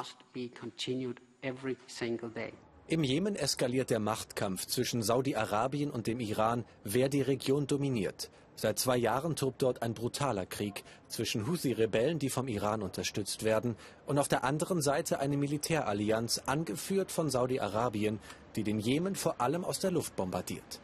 Im 2.87 3.03
Jemen 3.03 3.35
eskaliert 3.35 3.89
der 3.89 3.99
Machtkampf 3.99 4.65
zwischen 4.65 5.03
Saudi-Arabien 5.03 5.89
und 5.89 6.05
dem 6.05 6.19
Iran, 6.19 6.65
wer 6.83 7.07
die 7.07 7.21
Region 7.21 7.65
dominiert. 7.65 8.29
Seit 8.55 8.77
zwei 8.77 8.97
Jahren 8.97 9.35
tobt 9.35 9.61
dort 9.61 9.81
ein 9.81 9.93
brutaler 9.93 10.45
Krieg 10.45 10.83
zwischen 11.07 11.47
Houthi-Rebellen, 11.47 12.19
die 12.19 12.29
vom 12.29 12.47
Iran 12.47 12.83
unterstützt 12.83 13.43
werden, 13.43 13.77
und 14.05 14.19
auf 14.19 14.27
der 14.27 14.43
anderen 14.43 14.81
Seite 14.81 15.19
eine 15.19 15.37
Militärallianz, 15.37 16.43
angeführt 16.45 17.11
von 17.11 17.29
Saudi-Arabien, 17.29 18.19
die 18.55 18.63
den 18.63 18.79
Jemen 18.79 19.15
vor 19.15 19.39
allem 19.39 19.63
aus 19.63 19.79
der 19.79 19.91
Luft 19.91 20.15
bombardiert. 20.15 20.81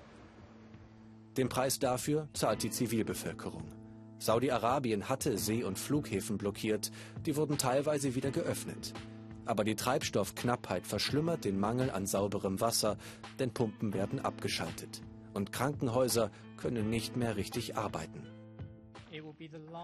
Den 1.38 1.50
Preis 1.50 1.80
dafür 1.80 2.28
zahlt 2.34 2.64
die 2.64 2.72
Zivilbevölkerung. 2.72 3.66
Saudi-Arabien 4.20 5.10
hatte 5.10 5.38
See- 5.38 5.64
und 5.64 5.78
Flughäfen 5.78 6.38
blockiert, 6.38 6.92
die 7.26 7.36
wurden 7.36 7.58
teilweise 7.58 8.16
wieder 8.16 8.32
geöffnet. 8.32 8.94
Aber 9.50 9.64
die 9.64 9.76
Treibstoffknappheit 9.76 10.86
verschlimmert 10.86 11.44
den 11.44 11.60
Mangel 11.60 11.90
an 11.90 12.06
sauberem 12.06 12.62
Wasser, 12.62 13.00
denn 13.40 13.52
Pumpen 13.52 13.96
werden 13.96 14.20
abgeschaltet 14.20 15.02
und 15.34 15.52
Krankenhäuser 15.52 16.30
können 16.58 16.92
nicht 16.92 17.18
mehr 17.18 17.36
richtig 17.36 17.76
arbeiten. 17.76 18.28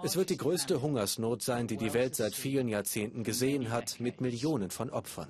Es 0.04 0.18
wird 0.18 0.30
die 0.30 0.38
größte 0.38 0.84
Hungersnot 0.84 1.42
sein, 1.42 1.66
die 1.66 1.78
die 1.78 1.96
Welt 1.96 2.16
seit 2.16 2.36
vielen 2.36 2.68
Jahrzehnten 2.68 3.24
gesehen 3.24 3.72
hat, 3.72 4.00
mit 4.00 4.22
Millionen 4.22 4.70
von 4.70 4.92
Opfern. 4.92 5.30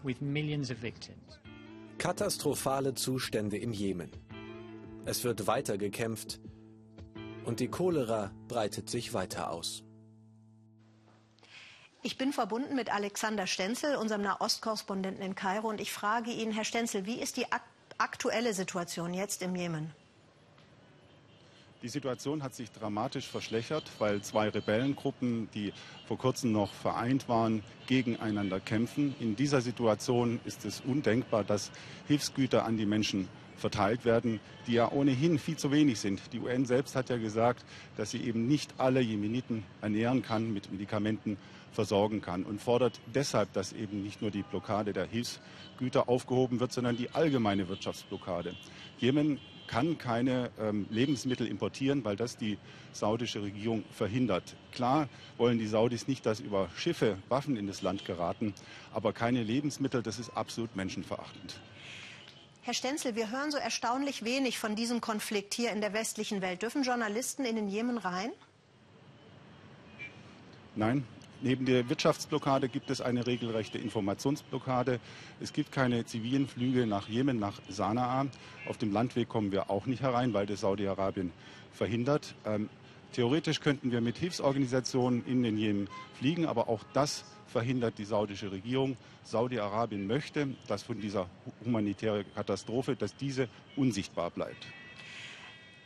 Katastrophale 1.97 2.93
Zustände 2.93 3.57
im 3.57 3.71
Jemen. 3.71 4.11
Es 5.05 5.23
wird 5.23 5.47
weiter 5.47 5.77
gekämpft 5.77 6.41
und 7.45 7.61
die 7.61 7.69
Cholera 7.69 8.33
breitet 8.49 8.89
sich 8.89 9.13
weiter 9.13 9.49
aus. 9.49 9.84
Ich 12.05 12.19
bin 12.19 12.33
verbunden 12.33 12.75
mit 12.75 12.93
Alexander 12.93 13.47
Stenzel, 13.47 13.95
unserem 13.95 14.21
Nahostkorrespondenten 14.21 15.25
in 15.25 15.33
Kairo, 15.33 15.69
und 15.69 15.81
ich 15.81 15.91
frage 15.91 16.29
ihn, 16.29 16.51
Herr 16.51 16.63
Stenzel, 16.63 17.07
wie 17.07 17.15
ist 17.15 17.35
die 17.35 17.47
aktuelle 17.97 18.53
Situation 18.53 19.11
jetzt 19.15 19.41
im 19.41 19.55
Jemen? 19.55 19.89
Die 21.81 21.89
Situation 21.89 22.43
hat 22.43 22.53
sich 22.53 22.71
dramatisch 22.71 23.27
verschlechtert, 23.27 23.85
weil 23.97 24.21
zwei 24.21 24.49
Rebellengruppen, 24.49 25.49
die 25.55 25.73
vor 26.07 26.19
kurzem 26.19 26.51
noch 26.51 26.71
vereint 26.71 27.27
waren, 27.27 27.63
gegeneinander 27.87 28.59
kämpfen. 28.59 29.15
In 29.19 29.35
dieser 29.35 29.61
Situation 29.61 30.39
ist 30.45 30.63
es 30.63 30.81
undenkbar, 30.81 31.43
dass 31.43 31.71
Hilfsgüter 32.07 32.65
an 32.65 32.77
die 32.77 32.85
Menschen 32.85 33.27
verteilt 33.57 34.05
werden, 34.05 34.39
die 34.67 34.73
ja 34.73 34.91
ohnehin 34.91 35.39
viel 35.39 35.57
zu 35.57 35.71
wenig 35.71 35.99
sind. 35.99 36.21
Die 36.33 36.39
UN 36.39 36.67
selbst 36.67 36.95
hat 36.95 37.09
ja 37.09 37.17
gesagt, 37.17 37.65
dass 37.97 38.11
sie 38.11 38.21
eben 38.21 38.47
nicht 38.47 38.75
alle 38.77 39.01
Jemeniten 39.01 39.63
ernähren 39.81 40.21
kann, 40.21 40.53
mit 40.53 40.71
Medikamenten 40.71 41.37
versorgen 41.75 42.21
kann 42.21 42.43
und 42.43 42.61
fordert 42.61 42.99
deshalb, 43.13 43.53
dass 43.53 43.73
eben 43.73 44.01
nicht 44.01 44.21
nur 44.21 44.31
die 44.31 44.43
Blockade 44.43 44.93
der 44.93 45.05
Hilfsgüter 45.05 46.09
aufgehoben 46.09 46.59
wird, 46.59 46.71
sondern 46.71 46.97
die 46.97 47.11
allgemeine 47.11 47.69
Wirtschaftsblockade. 47.69 48.55
Jemen 48.97 49.39
kann 49.67 49.97
keine 49.97 50.51
ähm, 50.59 50.87
Lebensmittel 50.89 51.47
importieren, 51.47 52.03
weil 52.05 52.15
das 52.15 52.37
die 52.37 52.57
saudische 52.93 53.41
Regierung 53.41 53.83
verhindert. 53.91 54.55
Klar 54.71 55.09
wollen 55.37 55.59
die 55.59 55.67
Saudis 55.67 56.07
nicht, 56.07 56.25
dass 56.25 56.39
über 56.39 56.69
Schiffe 56.75 57.17
Waffen 57.29 57.57
in 57.57 57.67
das 57.67 57.81
Land 57.81 58.05
geraten, 58.05 58.53
aber 58.93 59.13
keine 59.13 59.43
Lebensmittel, 59.43 60.01
das 60.03 60.19
ist 60.19 60.31
absolut 60.31 60.75
menschenverachtend. 60.75 61.59
Herr 62.61 62.73
Stenzel, 62.73 63.15
wir 63.15 63.31
hören 63.31 63.51
so 63.51 63.57
erstaunlich 63.57 64.23
wenig 64.23 64.57
von 64.57 64.75
diesem 64.75 64.99
Konflikt 64.99 65.53
hier 65.53 65.71
in 65.71 65.81
der 65.81 65.93
westlichen 65.93 66.41
Welt. 66.41 66.63
Dürfen 66.63 66.81
Journalisten 66.81 67.45
in 67.45 67.55
den 67.55 67.67
Jemen 67.67 67.97
rein? 67.99 68.31
Nein, 70.75 71.05
Neben 71.41 71.65
der 71.65 71.89
Wirtschaftsblockade 71.89 72.69
gibt 72.69 72.89
es 72.89 73.01
eine 73.01 73.27
regelrechte 73.27 73.77
Informationsblockade. 73.77 74.99
Es 75.39 75.53
gibt 75.53 75.71
keine 75.71 76.05
zivilen 76.05 76.47
Flüge 76.47 76.87
nach 76.87 77.09
Jemen, 77.09 77.39
nach 77.39 77.61
Sanaa. 77.69 78.27
Auf 78.67 78.77
dem 78.77 78.93
Landweg 78.93 79.27
kommen 79.27 79.51
wir 79.51 79.69
auch 79.69 79.85
nicht 79.85 80.01
herein, 80.01 80.33
weil 80.33 80.45
das 80.45 80.61
Saudi-Arabien 80.61 81.31
verhindert. 81.71 82.35
Ähm, 82.45 82.69
theoretisch 83.11 83.59
könnten 83.59 83.91
wir 83.91 84.01
mit 84.01 84.17
Hilfsorganisationen 84.17 85.25
in 85.25 85.43
den 85.43 85.57
Jemen 85.57 85.89
fliegen, 86.17 86.45
aber 86.45 86.69
auch 86.69 86.81
das 86.93 87.25
verhindert 87.47 87.97
die 87.97 88.05
saudische 88.05 88.51
Regierung. 88.51 88.97
Saudi-Arabien 89.23 90.07
möchte, 90.07 90.47
dass 90.67 90.83
von 90.83 90.99
dieser 91.01 91.29
humanitären 91.63 92.25
Katastrophe, 92.33 92.95
dass 92.95 93.15
diese 93.15 93.49
unsichtbar 93.75 94.31
bleibt. 94.31 94.67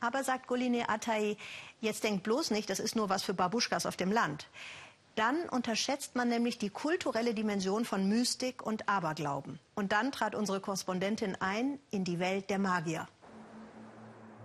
Aber 0.01 0.25
sagt 0.25 0.49
Goline 0.49 0.89
Atai, 0.89 1.37
jetzt 1.81 2.03
denkt 2.03 2.25
bloß 2.25 2.51
nicht, 2.51 2.69
das 2.69 2.81
ist 2.81 2.97
nur 2.97 3.09
was 3.09 3.23
für 3.23 3.35
Babuschkas 3.35 3.87
auf 3.87 3.97
dem 3.97 4.11
Land. 4.11 4.49
Dann 5.15 5.49
unterschätzt 5.49 6.17
man 6.17 6.29
nämlich 6.29 6.59
die 6.59 6.71
kulturelle 6.71 7.33
Dimension 7.33 7.85
von 7.85 8.09
Mystik 8.09 8.67
und 8.67 8.89
Aberglauben. 8.89 9.61
Und 9.77 9.93
dann 9.93 10.11
trat 10.11 10.35
unsere 10.35 10.59
Korrespondentin 10.61 11.37
ein 11.39 11.79
in 11.93 12.03
die 12.03 12.19
Welt 12.19 12.51
der 12.51 12.59
Magier. 12.59 13.07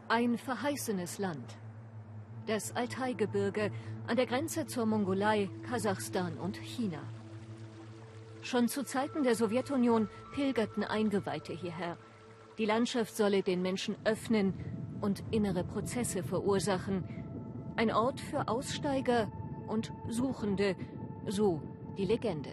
Ein 0.09 0.37
verheißenes 0.37 1.17
Land 1.17 1.57
das 2.47 2.75
Altai-Gebirge 2.75 3.71
an 4.07 4.15
der 4.15 4.25
Grenze 4.25 4.65
zur 4.65 4.85
Mongolei, 4.85 5.49
Kasachstan 5.69 6.37
und 6.37 6.57
China. 6.57 6.99
Schon 8.41 8.69
zu 8.69 8.83
Zeiten 8.83 9.23
der 9.23 9.35
Sowjetunion 9.35 10.07
pilgerten 10.33 10.83
Eingeweihte 10.83 11.53
hierher. 11.53 11.97
Die 12.57 12.65
Landschaft 12.65 13.15
solle 13.15 13.43
den 13.43 13.61
Menschen 13.61 13.95
öffnen 14.05 14.53
und 15.01 15.23
innere 15.31 15.63
Prozesse 15.63 16.23
verursachen. 16.23 17.03
Ein 17.75 17.91
Ort 17.91 18.21
für 18.21 18.47
Aussteiger 18.47 19.29
und 19.67 19.91
Suchende, 20.09 20.75
so 21.27 21.61
die 21.97 22.05
Legende. 22.05 22.51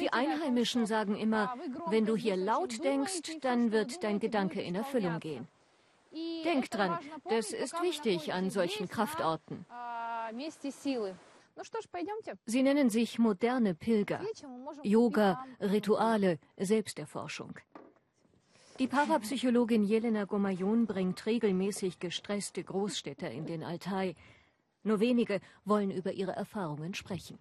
Die 0.00 0.12
Einheimischen 0.12 0.86
sagen 0.86 1.16
immer, 1.16 1.54
wenn 1.86 2.06
du 2.06 2.16
hier 2.16 2.36
laut 2.36 2.82
denkst, 2.84 3.38
dann 3.40 3.72
wird 3.72 4.02
dein 4.04 4.20
Gedanke 4.20 4.60
in 4.62 4.74
Erfüllung 4.74 5.20
gehen. 5.20 5.48
Denk 6.44 6.70
dran, 6.70 6.98
das 7.28 7.52
ist 7.52 7.80
wichtig 7.82 8.32
an 8.32 8.50
solchen 8.50 8.88
Kraftorten. 8.88 9.66
Sie 12.46 12.62
nennen 12.62 12.90
sich 12.90 13.18
moderne 13.18 13.74
Pilger. 13.74 14.20
Yoga, 14.82 15.44
Rituale, 15.60 16.38
Selbsterforschung. 16.56 17.58
Die 18.80 18.88
Parapsychologin 18.88 19.84
Jelena 19.84 20.24
Gomayon 20.24 20.86
bringt 20.86 21.26
regelmäßig 21.26 22.00
gestresste 22.00 22.64
Großstädter 22.64 23.30
in 23.30 23.46
den 23.46 23.62
Altai. 23.62 24.14
Nur 24.82 24.98
wenige 24.98 25.40
wollen 25.64 25.92
über 25.92 26.12
ihre 26.12 26.32
Erfahrungen 26.32 26.94
sprechen. 26.94 27.38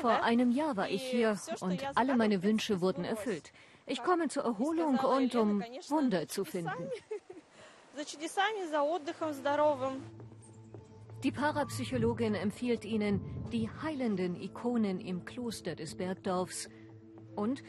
Vor 0.00 0.22
einem 0.22 0.50
Jahr 0.50 0.76
war 0.76 0.88
ich 0.88 1.02
hier 1.02 1.38
und 1.60 1.96
alle 1.96 2.16
meine 2.16 2.42
Wünsche 2.42 2.80
wurden 2.80 3.04
erfüllt. 3.04 3.52
Ich 3.86 4.02
komme 4.02 4.28
zur 4.28 4.44
Erholung 4.44 4.98
und 4.98 5.34
um 5.34 5.60
Wunder 5.88 6.26
zu 6.26 6.44
finden. 6.44 6.70
Die 11.22 11.30
Parapsychologin 11.30 12.34
empfiehlt 12.34 12.84
Ihnen 12.84 13.20
die 13.52 13.70
heilenden 13.70 14.34
Ikonen 14.34 15.00
im 15.00 15.24
Kloster 15.24 15.76
des 15.76 15.96
Bergdorfs. 15.96 16.68
Und 17.36 17.62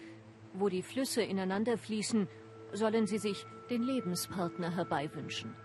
wo 0.53 0.67
die 0.67 0.81
Flüsse 0.81 1.21
ineinander 1.21 1.77
fließen, 1.77 2.27
sollen 2.73 3.05
Sie 3.05 3.19
sich 3.19 3.45
den 3.69 3.83
Lebenspartner 3.83 4.75
herbeiwünschen. 4.75 5.55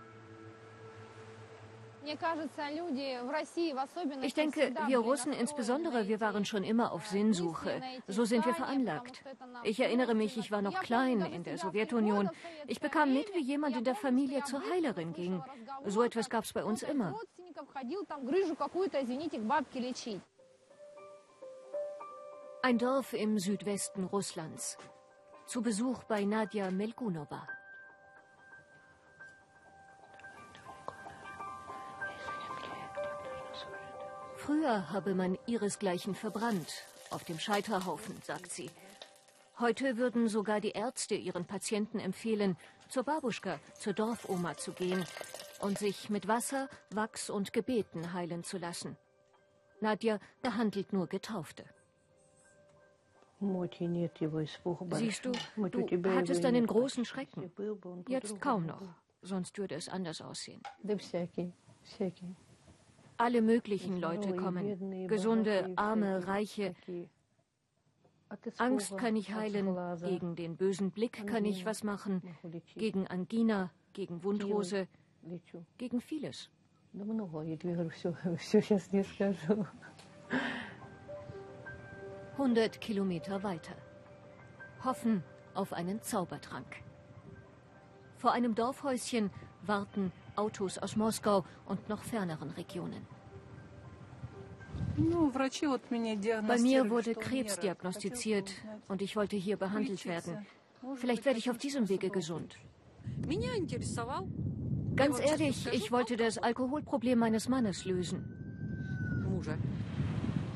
Ich 4.21 4.33
denke, 4.33 4.73
wir 4.87 4.99
Russen 4.99 5.33
insbesondere, 5.33 6.07
wir 6.07 6.19
waren 6.19 6.45
schon 6.45 6.63
immer 6.63 6.91
auf 6.91 7.07
Sinnsuche. 7.07 7.81
So 8.07 8.25
sind 8.25 8.45
wir 8.45 8.55
veranlagt. 8.55 9.23
Ich 9.63 9.79
erinnere 9.79 10.15
mich, 10.15 10.37
ich 10.37 10.51
war 10.51 10.61
noch 10.61 10.81
klein 10.81 11.21
in 11.21 11.43
der 11.43 11.57
Sowjetunion. 11.57 12.29
Ich 12.67 12.79
bekam 12.79 13.13
mit, 13.13 13.33
wie 13.33 13.43
jemand 13.43 13.77
in 13.77 13.83
der 13.83 13.95
Familie 13.95 14.43
zur 14.43 14.61
Heilerin 14.71 15.13
ging. 15.13 15.43
So 15.85 16.01
etwas 16.03 16.29
gab 16.29 16.43
es 16.43 16.53
bei 16.53 16.63
uns 16.63 16.83
immer. 16.83 17.15
Ein 22.63 22.77
Dorf 22.77 23.13
im 23.13 23.39
Südwesten 23.39 24.05
Russlands. 24.05 24.77
Zu 25.47 25.61
Besuch 25.61 26.03
bei 26.03 26.23
Nadja 26.23 26.71
Melkunova. 26.71 27.47
Früher 34.51 34.91
habe 34.91 35.15
man 35.15 35.37
ihresgleichen 35.47 36.13
verbrannt, 36.13 36.83
auf 37.09 37.23
dem 37.23 37.39
Scheiterhaufen, 37.39 38.21
sagt 38.21 38.51
sie. 38.51 38.69
Heute 39.59 39.95
würden 39.95 40.27
sogar 40.27 40.59
die 40.59 40.71
Ärzte 40.71 41.15
ihren 41.15 41.45
Patienten 41.45 41.99
empfehlen, 41.99 42.57
zur 42.89 43.03
Babuschka, 43.03 43.61
zur 43.79 43.93
Dorfoma 43.93 44.57
zu 44.57 44.73
gehen 44.73 45.05
und 45.61 45.79
sich 45.79 46.09
mit 46.09 46.27
Wasser, 46.27 46.67
Wachs 46.89 47.29
und 47.29 47.53
Gebeten 47.53 48.11
heilen 48.11 48.43
zu 48.43 48.57
lassen. 48.57 48.97
Nadja 49.79 50.19
behandelt 50.41 50.91
nur 50.91 51.07
Getaufte. 51.07 51.63
Siehst 54.91 55.23
du, 55.23 55.31
du 55.55 56.09
hattest 56.13 56.43
einen 56.43 56.67
großen 56.67 57.05
Schrecken. 57.05 57.49
Jetzt 58.09 58.41
kaum 58.41 58.65
noch, 58.65 58.83
sonst 59.21 59.57
würde 59.57 59.75
es 59.75 59.87
anders 59.87 60.19
aussehen. 60.19 60.61
Alle 63.21 63.43
möglichen 63.43 64.01
Leute 64.01 64.35
kommen. 64.35 65.07
Gesunde, 65.07 65.71
arme, 65.75 66.25
reiche. 66.25 66.73
Angst 68.57 68.97
kann 68.97 69.15
ich 69.15 69.31
heilen, 69.31 69.77
gegen 70.03 70.35
den 70.35 70.57
bösen 70.57 70.89
Blick 70.89 71.27
kann 71.27 71.45
ich 71.45 71.63
was 71.63 71.83
machen, 71.83 72.23
gegen 72.75 73.05
Angina, 73.05 73.69
gegen 73.93 74.23
Wundhose, 74.23 74.87
gegen 75.77 76.01
vieles. 76.01 76.49
100 82.33 82.81
Kilometer 82.81 83.43
weiter. 83.43 83.75
Hoffen 84.83 85.23
auf 85.53 85.73
einen 85.73 86.01
Zaubertrank. 86.01 86.81
Vor 88.17 88.31
einem 88.31 88.55
Dorfhäuschen 88.55 89.29
warten 89.61 90.11
Autos 90.35 90.77
aus 90.77 90.95
Moskau 90.95 91.45
und 91.65 91.89
noch 91.89 92.03
ferneren 92.03 92.51
Regionen. 92.51 93.05
Bei 96.47 96.57
mir 96.59 96.89
wurde 96.89 97.15
Krebs 97.15 97.59
diagnostiziert 97.59 98.51
und 98.87 99.01
ich 99.01 99.15
wollte 99.15 99.35
hier 99.35 99.57
behandelt 99.57 100.05
werden. 100.05 100.45
Vielleicht 100.95 101.25
werde 101.25 101.39
ich 101.39 101.49
auf 101.49 101.57
diesem 101.57 101.89
Wege 101.89 102.09
gesund. 102.09 102.57
Ganz 104.95 105.19
ehrlich, 105.19 105.67
ich 105.71 105.91
wollte 105.91 106.17
das 106.17 106.37
Alkoholproblem 106.37 107.17
meines 107.19 107.47
Mannes 107.47 107.85
lösen. 107.85 108.37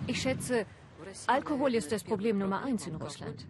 Ich 0.07 0.21
schätze, 0.21 0.65
Alkohol 1.27 1.73
ist 1.73 1.91
das 1.91 2.03
Problem 2.03 2.37
Nummer 2.37 2.63
eins 2.63 2.87
in 2.87 2.95
Russland. 2.95 3.47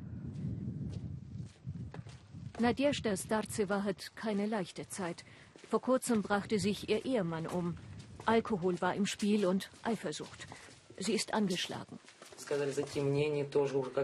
Nadjezhda 2.59 3.17
Starzewa 3.17 3.83
hat 3.83 4.15
keine 4.15 4.45
leichte 4.45 4.87
Zeit. 4.87 5.25
Vor 5.69 5.81
kurzem 5.81 6.21
brachte 6.21 6.59
sich 6.59 6.89
ihr 6.89 7.05
Ehemann 7.05 7.47
um. 7.47 7.77
Alkohol 8.25 8.79
war 8.81 8.95
im 8.95 9.05
Spiel 9.05 9.45
und 9.45 9.69
Eifersucht. 9.83 10.47
Sie 10.97 11.13
ist 11.13 11.33
angeschlagen. 11.33 11.99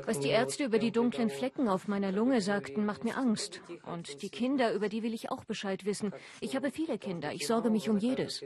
Was 0.06 0.19
die 0.19 0.30
Ärzte 0.30 0.65
über 0.65 0.80
die 0.80 0.91
dunklen 0.91 1.30
Flecken 1.30 1.67
auf 1.67 1.88
meiner 1.88 2.12
Lunge 2.12 2.41
sagten, 2.41 2.86
macht 2.86 3.04
mir 3.04 3.17
Angst. 3.17 3.62
Und 3.84 4.21
die 4.21 4.30
Kinder, 4.30 4.74
über 4.74 4.89
die 4.89 5.04
will 5.04 5.13
ich 5.13 5.30
auch 5.32 5.43
Bescheid 5.45 5.86
wissen. 5.86 6.13
Ich 6.39 6.56
habe 6.56 6.71
viele 6.71 6.97
Kinder. 6.97 7.34
Ich 7.34 7.47
sorge 7.47 7.69
mich 7.69 7.89
um 7.89 7.97
jedes. 7.97 8.43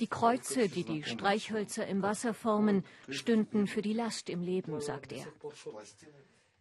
Die 0.00 0.06
Kreuze, 0.06 0.68
die 0.68 0.84
die 0.84 1.02
Streichhölzer 1.04 1.86
im 1.86 2.02
Wasser 2.02 2.32
formen, 2.32 2.84
stünden 3.08 3.66
für 3.66 3.82
die 3.82 3.92
Last 3.92 4.30
im 4.30 4.42
Leben, 4.42 4.80
sagt 4.80 5.12
er. 5.12 5.26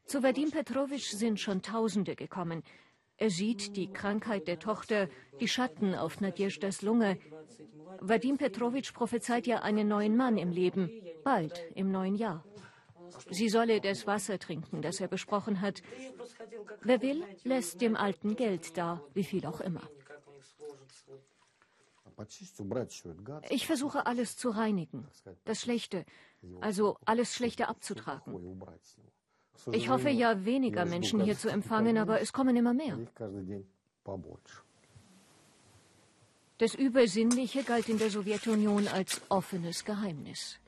Zu 0.09 0.23
Vadim 0.23 0.49
Petrovich 0.49 1.11
sind 1.11 1.39
schon 1.39 1.61
Tausende 1.61 2.15
gekommen. 2.15 2.63
Er 3.17 3.29
sieht 3.29 3.75
die 3.75 3.93
Krankheit 3.93 4.47
der 4.47 4.57
Tochter, 4.57 5.07
die 5.39 5.47
Schatten 5.47 5.93
auf 5.93 6.19
Nadjezhdas 6.19 6.81
Lunge. 6.81 7.19
Vadim 7.99 8.39
Petrovich 8.39 8.91
prophezeit 8.91 9.45
ja 9.45 9.59
einen 9.59 9.87
neuen 9.87 10.17
Mann 10.17 10.39
im 10.39 10.51
Leben, 10.51 10.89
bald 11.23 11.63
im 11.75 11.91
neuen 11.91 12.15
Jahr. 12.15 12.43
Sie 13.29 13.49
solle 13.49 13.81
das 13.81 14.07
Wasser 14.07 14.39
trinken, 14.39 14.81
das 14.81 14.99
er 14.99 15.07
besprochen 15.07 15.61
hat. 15.61 15.83
Wer 16.81 17.03
will, 17.03 17.23
lässt 17.43 17.79
dem 17.79 17.95
Alten 17.95 18.35
Geld 18.35 18.75
da, 18.79 19.03
wie 19.13 19.23
viel 19.23 19.45
auch 19.45 19.61
immer. 19.61 19.87
Ich 23.51 23.67
versuche 23.67 24.07
alles 24.07 24.37
zu 24.37 24.49
reinigen, 24.49 25.07
das 25.45 25.61
Schlechte, 25.61 26.03
also 26.61 26.97
alles 27.05 27.35
Schlechte 27.35 27.67
abzutragen. 27.67 28.33
Ich 29.71 29.89
hoffe 29.89 30.09
ja, 30.09 30.45
weniger 30.45 30.85
Menschen 30.85 31.21
hier 31.21 31.37
zu 31.37 31.49
empfangen, 31.49 31.97
aber 31.97 32.21
es 32.21 32.33
kommen 32.33 32.55
immer 32.55 32.73
mehr. 32.73 32.97
Das 36.57 36.75
Übersinnliche 36.75 37.63
galt 37.63 37.87
in 37.87 37.97
der 37.97 38.09
Sowjetunion 38.09 38.87
als 38.87 39.21
offenes 39.29 39.85
Geheimnis. 39.85 40.59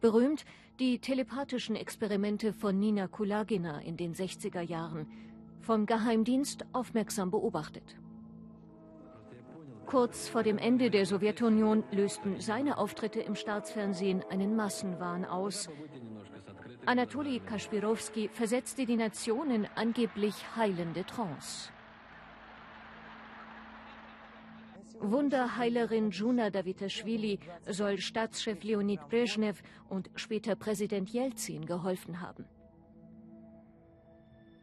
Berühmt 0.00 0.44
die 0.80 0.98
telepathischen 0.98 1.76
Experimente 1.76 2.52
von 2.52 2.78
Nina 2.78 3.06
Kulagina 3.06 3.80
in 3.82 3.96
den 3.96 4.14
60er 4.14 4.62
Jahren, 4.62 5.06
vom 5.60 5.86
Geheimdienst 5.86 6.64
aufmerksam 6.72 7.30
beobachtet. 7.30 7.96
Kurz 9.86 10.28
vor 10.28 10.42
dem 10.42 10.56
Ende 10.56 10.90
der 10.90 11.04
Sowjetunion 11.04 11.84
lösten 11.90 12.40
seine 12.40 12.78
Auftritte 12.78 13.20
im 13.20 13.34
Staatsfernsehen 13.34 14.24
einen 14.30 14.56
Massenwahn 14.56 15.24
aus. 15.24 15.68
Anatoli 16.86 17.40
Kaspirowski 17.40 18.28
versetzte 18.28 18.86
die 18.86 18.96
Nation 18.96 19.50
in 19.50 19.66
angeblich 19.74 20.34
heilende 20.56 21.04
Trance. 21.04 21.70
Wunderheilerin 24.98 26.10
Juna 26.10 26.50
Davitaschwili 26.50 27.38
soll 27.66 27.98
Staatschef 27.98 28.62
Leonid 28.62 29.00
Brezhnev 29.08 29.62
und 29.88 30.10
später 30.14 30.56
Präsident 30.56 31.10
Jelzin 31.10 31.64
geholfen 31.64 32.20
haben. 32.20 32.44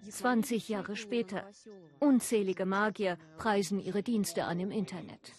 20 0.09 0.69
Jahre 0.69 0.95
später. 0.95 1.49
Unzählige 1.99 2.65
Magier 2.65 3.17
preisen 3.37 3.79
ihre 3.79 4.03
Dienste 4.03 4.45
an 4.45 4.59
im 4.59 4.71
Internet. 4.71 5.33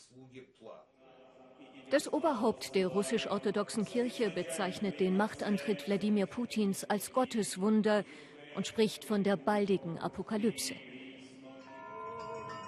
Das 1.90 2.12
Oberhaupt 2.12 2.74
der 2.74 2.88
russisch-orthodoxen 2.88 3.86
Kirche 3.86 4.28
bezeichnet 4.28 5.00
den 5.00 5.16
Machtantritt 5.16 5.86
Wladimir 5.86 6.26
Putins 6.26 6.84
als 6.84 7.12
Gotteswunder 7.12 8.04
und 8.54 8.66
spricht 8.66 9.06
von 9.06 9.24
der 9.24 9.36
baldigen 9.36 9.98
Apokalypse. 9.98 10.74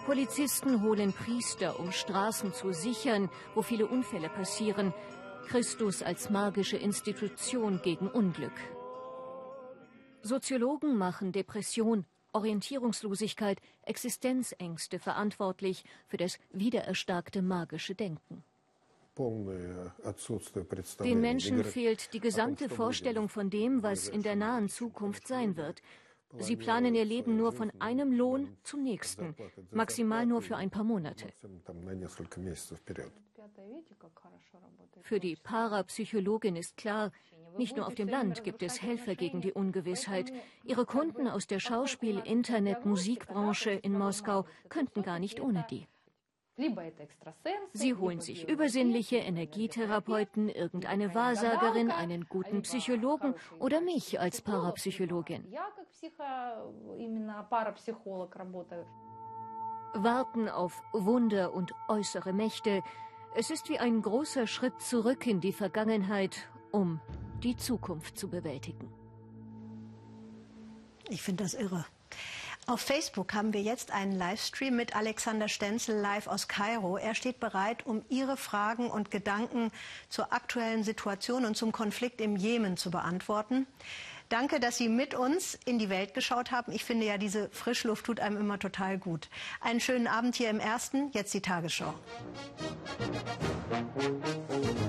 Polizisten 0.07 0.83
holen 0.83 1.13
Priester, 1.13 1.79
um 1.79 1.93
Straßen 1.93 2.55
zu 2.55 2.73
sichern, 2.73 3.29
wo 3.55 3.61
viele 3.61 3.87
Unfälle 3.87 4.31
passieren. 4.31 4.95
Christus 5.49 6.03
als 6.03 6.31
magische 6.31 6.79
Institution 6.79 7.83
gegen 7.83 8.09
Unglück. 8.09 8.59
Soziologen 10.23 10.97
machen 10.97 11.33
Depression, 11.33 12.07
Orientierungslosigkeit, 12.33 13.61
Existenzängste 13.83 14.99
verantwortlich 14.99 15.85
für 16.07 16.17
das 16.17 16.39
wiedererstarkte 16.53 17.43
magische 17.43 17.95
Denken. 17.95 18.45
Den 21.05 21.21
Menschen 21.21 21.65
fehlt 21.65 22.13
die 22.15 22.21
gesamte 22.21 22.69
Vorstellung 22.69 23.29
von 23.29 23.51
dem, 23.51 23.83
was 23.83 24.09
in 24.09 24.23
der 24.23 24.37
nahen 24.37 24.69
Zukunft 24.69 25.27
sein 25.27 25.57
wird. 25.57 25.83
Sie 26.39 26.57
planen 26.57 26.95
ihr 26.95 27.05
Leben 27.05 27.37
nur 27.37 27.53
von 27.53 27.73
einem 27.81 28.13
Lohn 28.13 28.57
zum 28.63 28.83
nächsten, 28.85 29.35
maximal 29.73 30.25
nur 30.27 30.43
für 30.43 30.57
ein 30.57 30.71
paar 30.71 30.85
Monate. 30.85 31.27
Für 35.03 35.19
die 35.19 35.37
Parapsychologin 35.37 36.57
ist 36.57 36.77
klar, 36.77 37.11
nicht 37.57 37.77
nur 37.77 37.87
auf 37.87 37.97
dem 37.97 38.09
Land 38.09 38.45
gibt 38.45 38.63
es 38.63 38.81
Helfer 38.81 39.17
gegen 39.17 39.41
die 39.41 39.53
Ungewissheit. 39.53 40.33
Ihre 40.65 40.87
Kunden 40.87 41.27
aus 41.27 41.49
der 41.49 41.59
Schauspiel-, 41.59 42.23
Internet-, 42.25 42.87
Musikbranche 42.87 43.71
in 43.71 43.99
Moskau 43.99 44.47
könnten 44.69 45.03
gar 45.03 45.19
nicht 45.19 45.41
ohne 45.41 45.67
die. 45.69 45.87
Sie 47.73 47.95
holen 47.95 48.21
sich 48.21 48.49
übersinnliche 48.49 49.17
Energietherapeuten, 49.17 50.49
irgendeine 50.49 51.15
Wahrsagerin, 51.15 51.91
einen 51.91 52.27
guten 52.29 52.63
Psychologen 52.63 53.35
oder 53.59 53.81
mich 53.81 54.21
als 54.21 54.41
Parapsychologin. 54.41 55.45
Warten 59.95 60.49
auf 60.49 60.83
Wunder 60.93 61.53
und 61.53 61.73
äußere 61.89 62.33
Mächte. 62.33 62.83
Es 63.35 63.51
ist 63.51 63.69
wie 63.69 63.79
ein 63.79 64.03
großer 64.03 64.47
Schritt 64.47 64.81
zurück 64.81 65.27
in 65.27 65.41
die 65.41 65.53
Vergangenheit, 65.53 66.49
um 66.73 67.01
die 67.43 67.57
Zukunft 67.57 68.19
zu 68.19 68.29
bewältigen. 68.29 68.93
Ich 71.09 71.23
finde 71.23 71.45
das 71.45 71.55
irre. 71.55 71.85
Auf 72.67 72.81
Facebook 72.81 73.35
haben 73.35 73.53
wir 73.53 73.63
jetzt 73.63 73.91
einen 73.91 74.17
Livestream 74.17 74.77
mit 74.77 74.95
Alexander 74.95 75.49
Stenzel 75.49 75.99
live 76.01 76.29
aus 76.29 76.47
Kairo. 76.47 76.97
Er 76.97 77.15
steht 77.15 77.41
bereit, 77.41 77.85
um 77.85 78.05
Ihre 78.09 78.37
Fragen 78.37 78.89
und 78.91 79.11
Gedanken 79.11 79.73
zur 80.09 80.33
aktuellen 80.33 80.85
Situation 80.85 81.45
und 81.45 81.57
zum 81.57 81.73
Konflikt 81.73 82.21
im 82.21 82.37
Jemen 82.37 82.77
zu 82.77 82.91
beantworten. 82.91 83.67
Danke, 84.29 84.61
dass 84.61 84.77
Sie 84.77 84.89
mit 84.89 85.15
uns 85.15 85.59
in 85.65 85.81
die 85.81 85.89
Welt 85.89 86.15
geschaut 86.15 86.53
haben. 86.53 86.71
Ich 86.71 86.85
finde 86.85 87.07
ja, 87.07 87.19
diese 87.19 87.51
Frischluft 87.51 88.07
tut 88.07 88.21
einem 88.21 88.37
immer 88.37 88.61
total 88.61 88.97
gut. 88.97 89.29
Einen 89.61 89.81
schönen 89.81 90.07
Abend 90.07 90.37
hier 90.37 90.51
im 90.51 90.61
Ersten. 90.61 91.11
Jetzt 91.13 91.35
die 91.35 91.43
Tagesschau. 91.43 91.93
Musik 93.97 94.81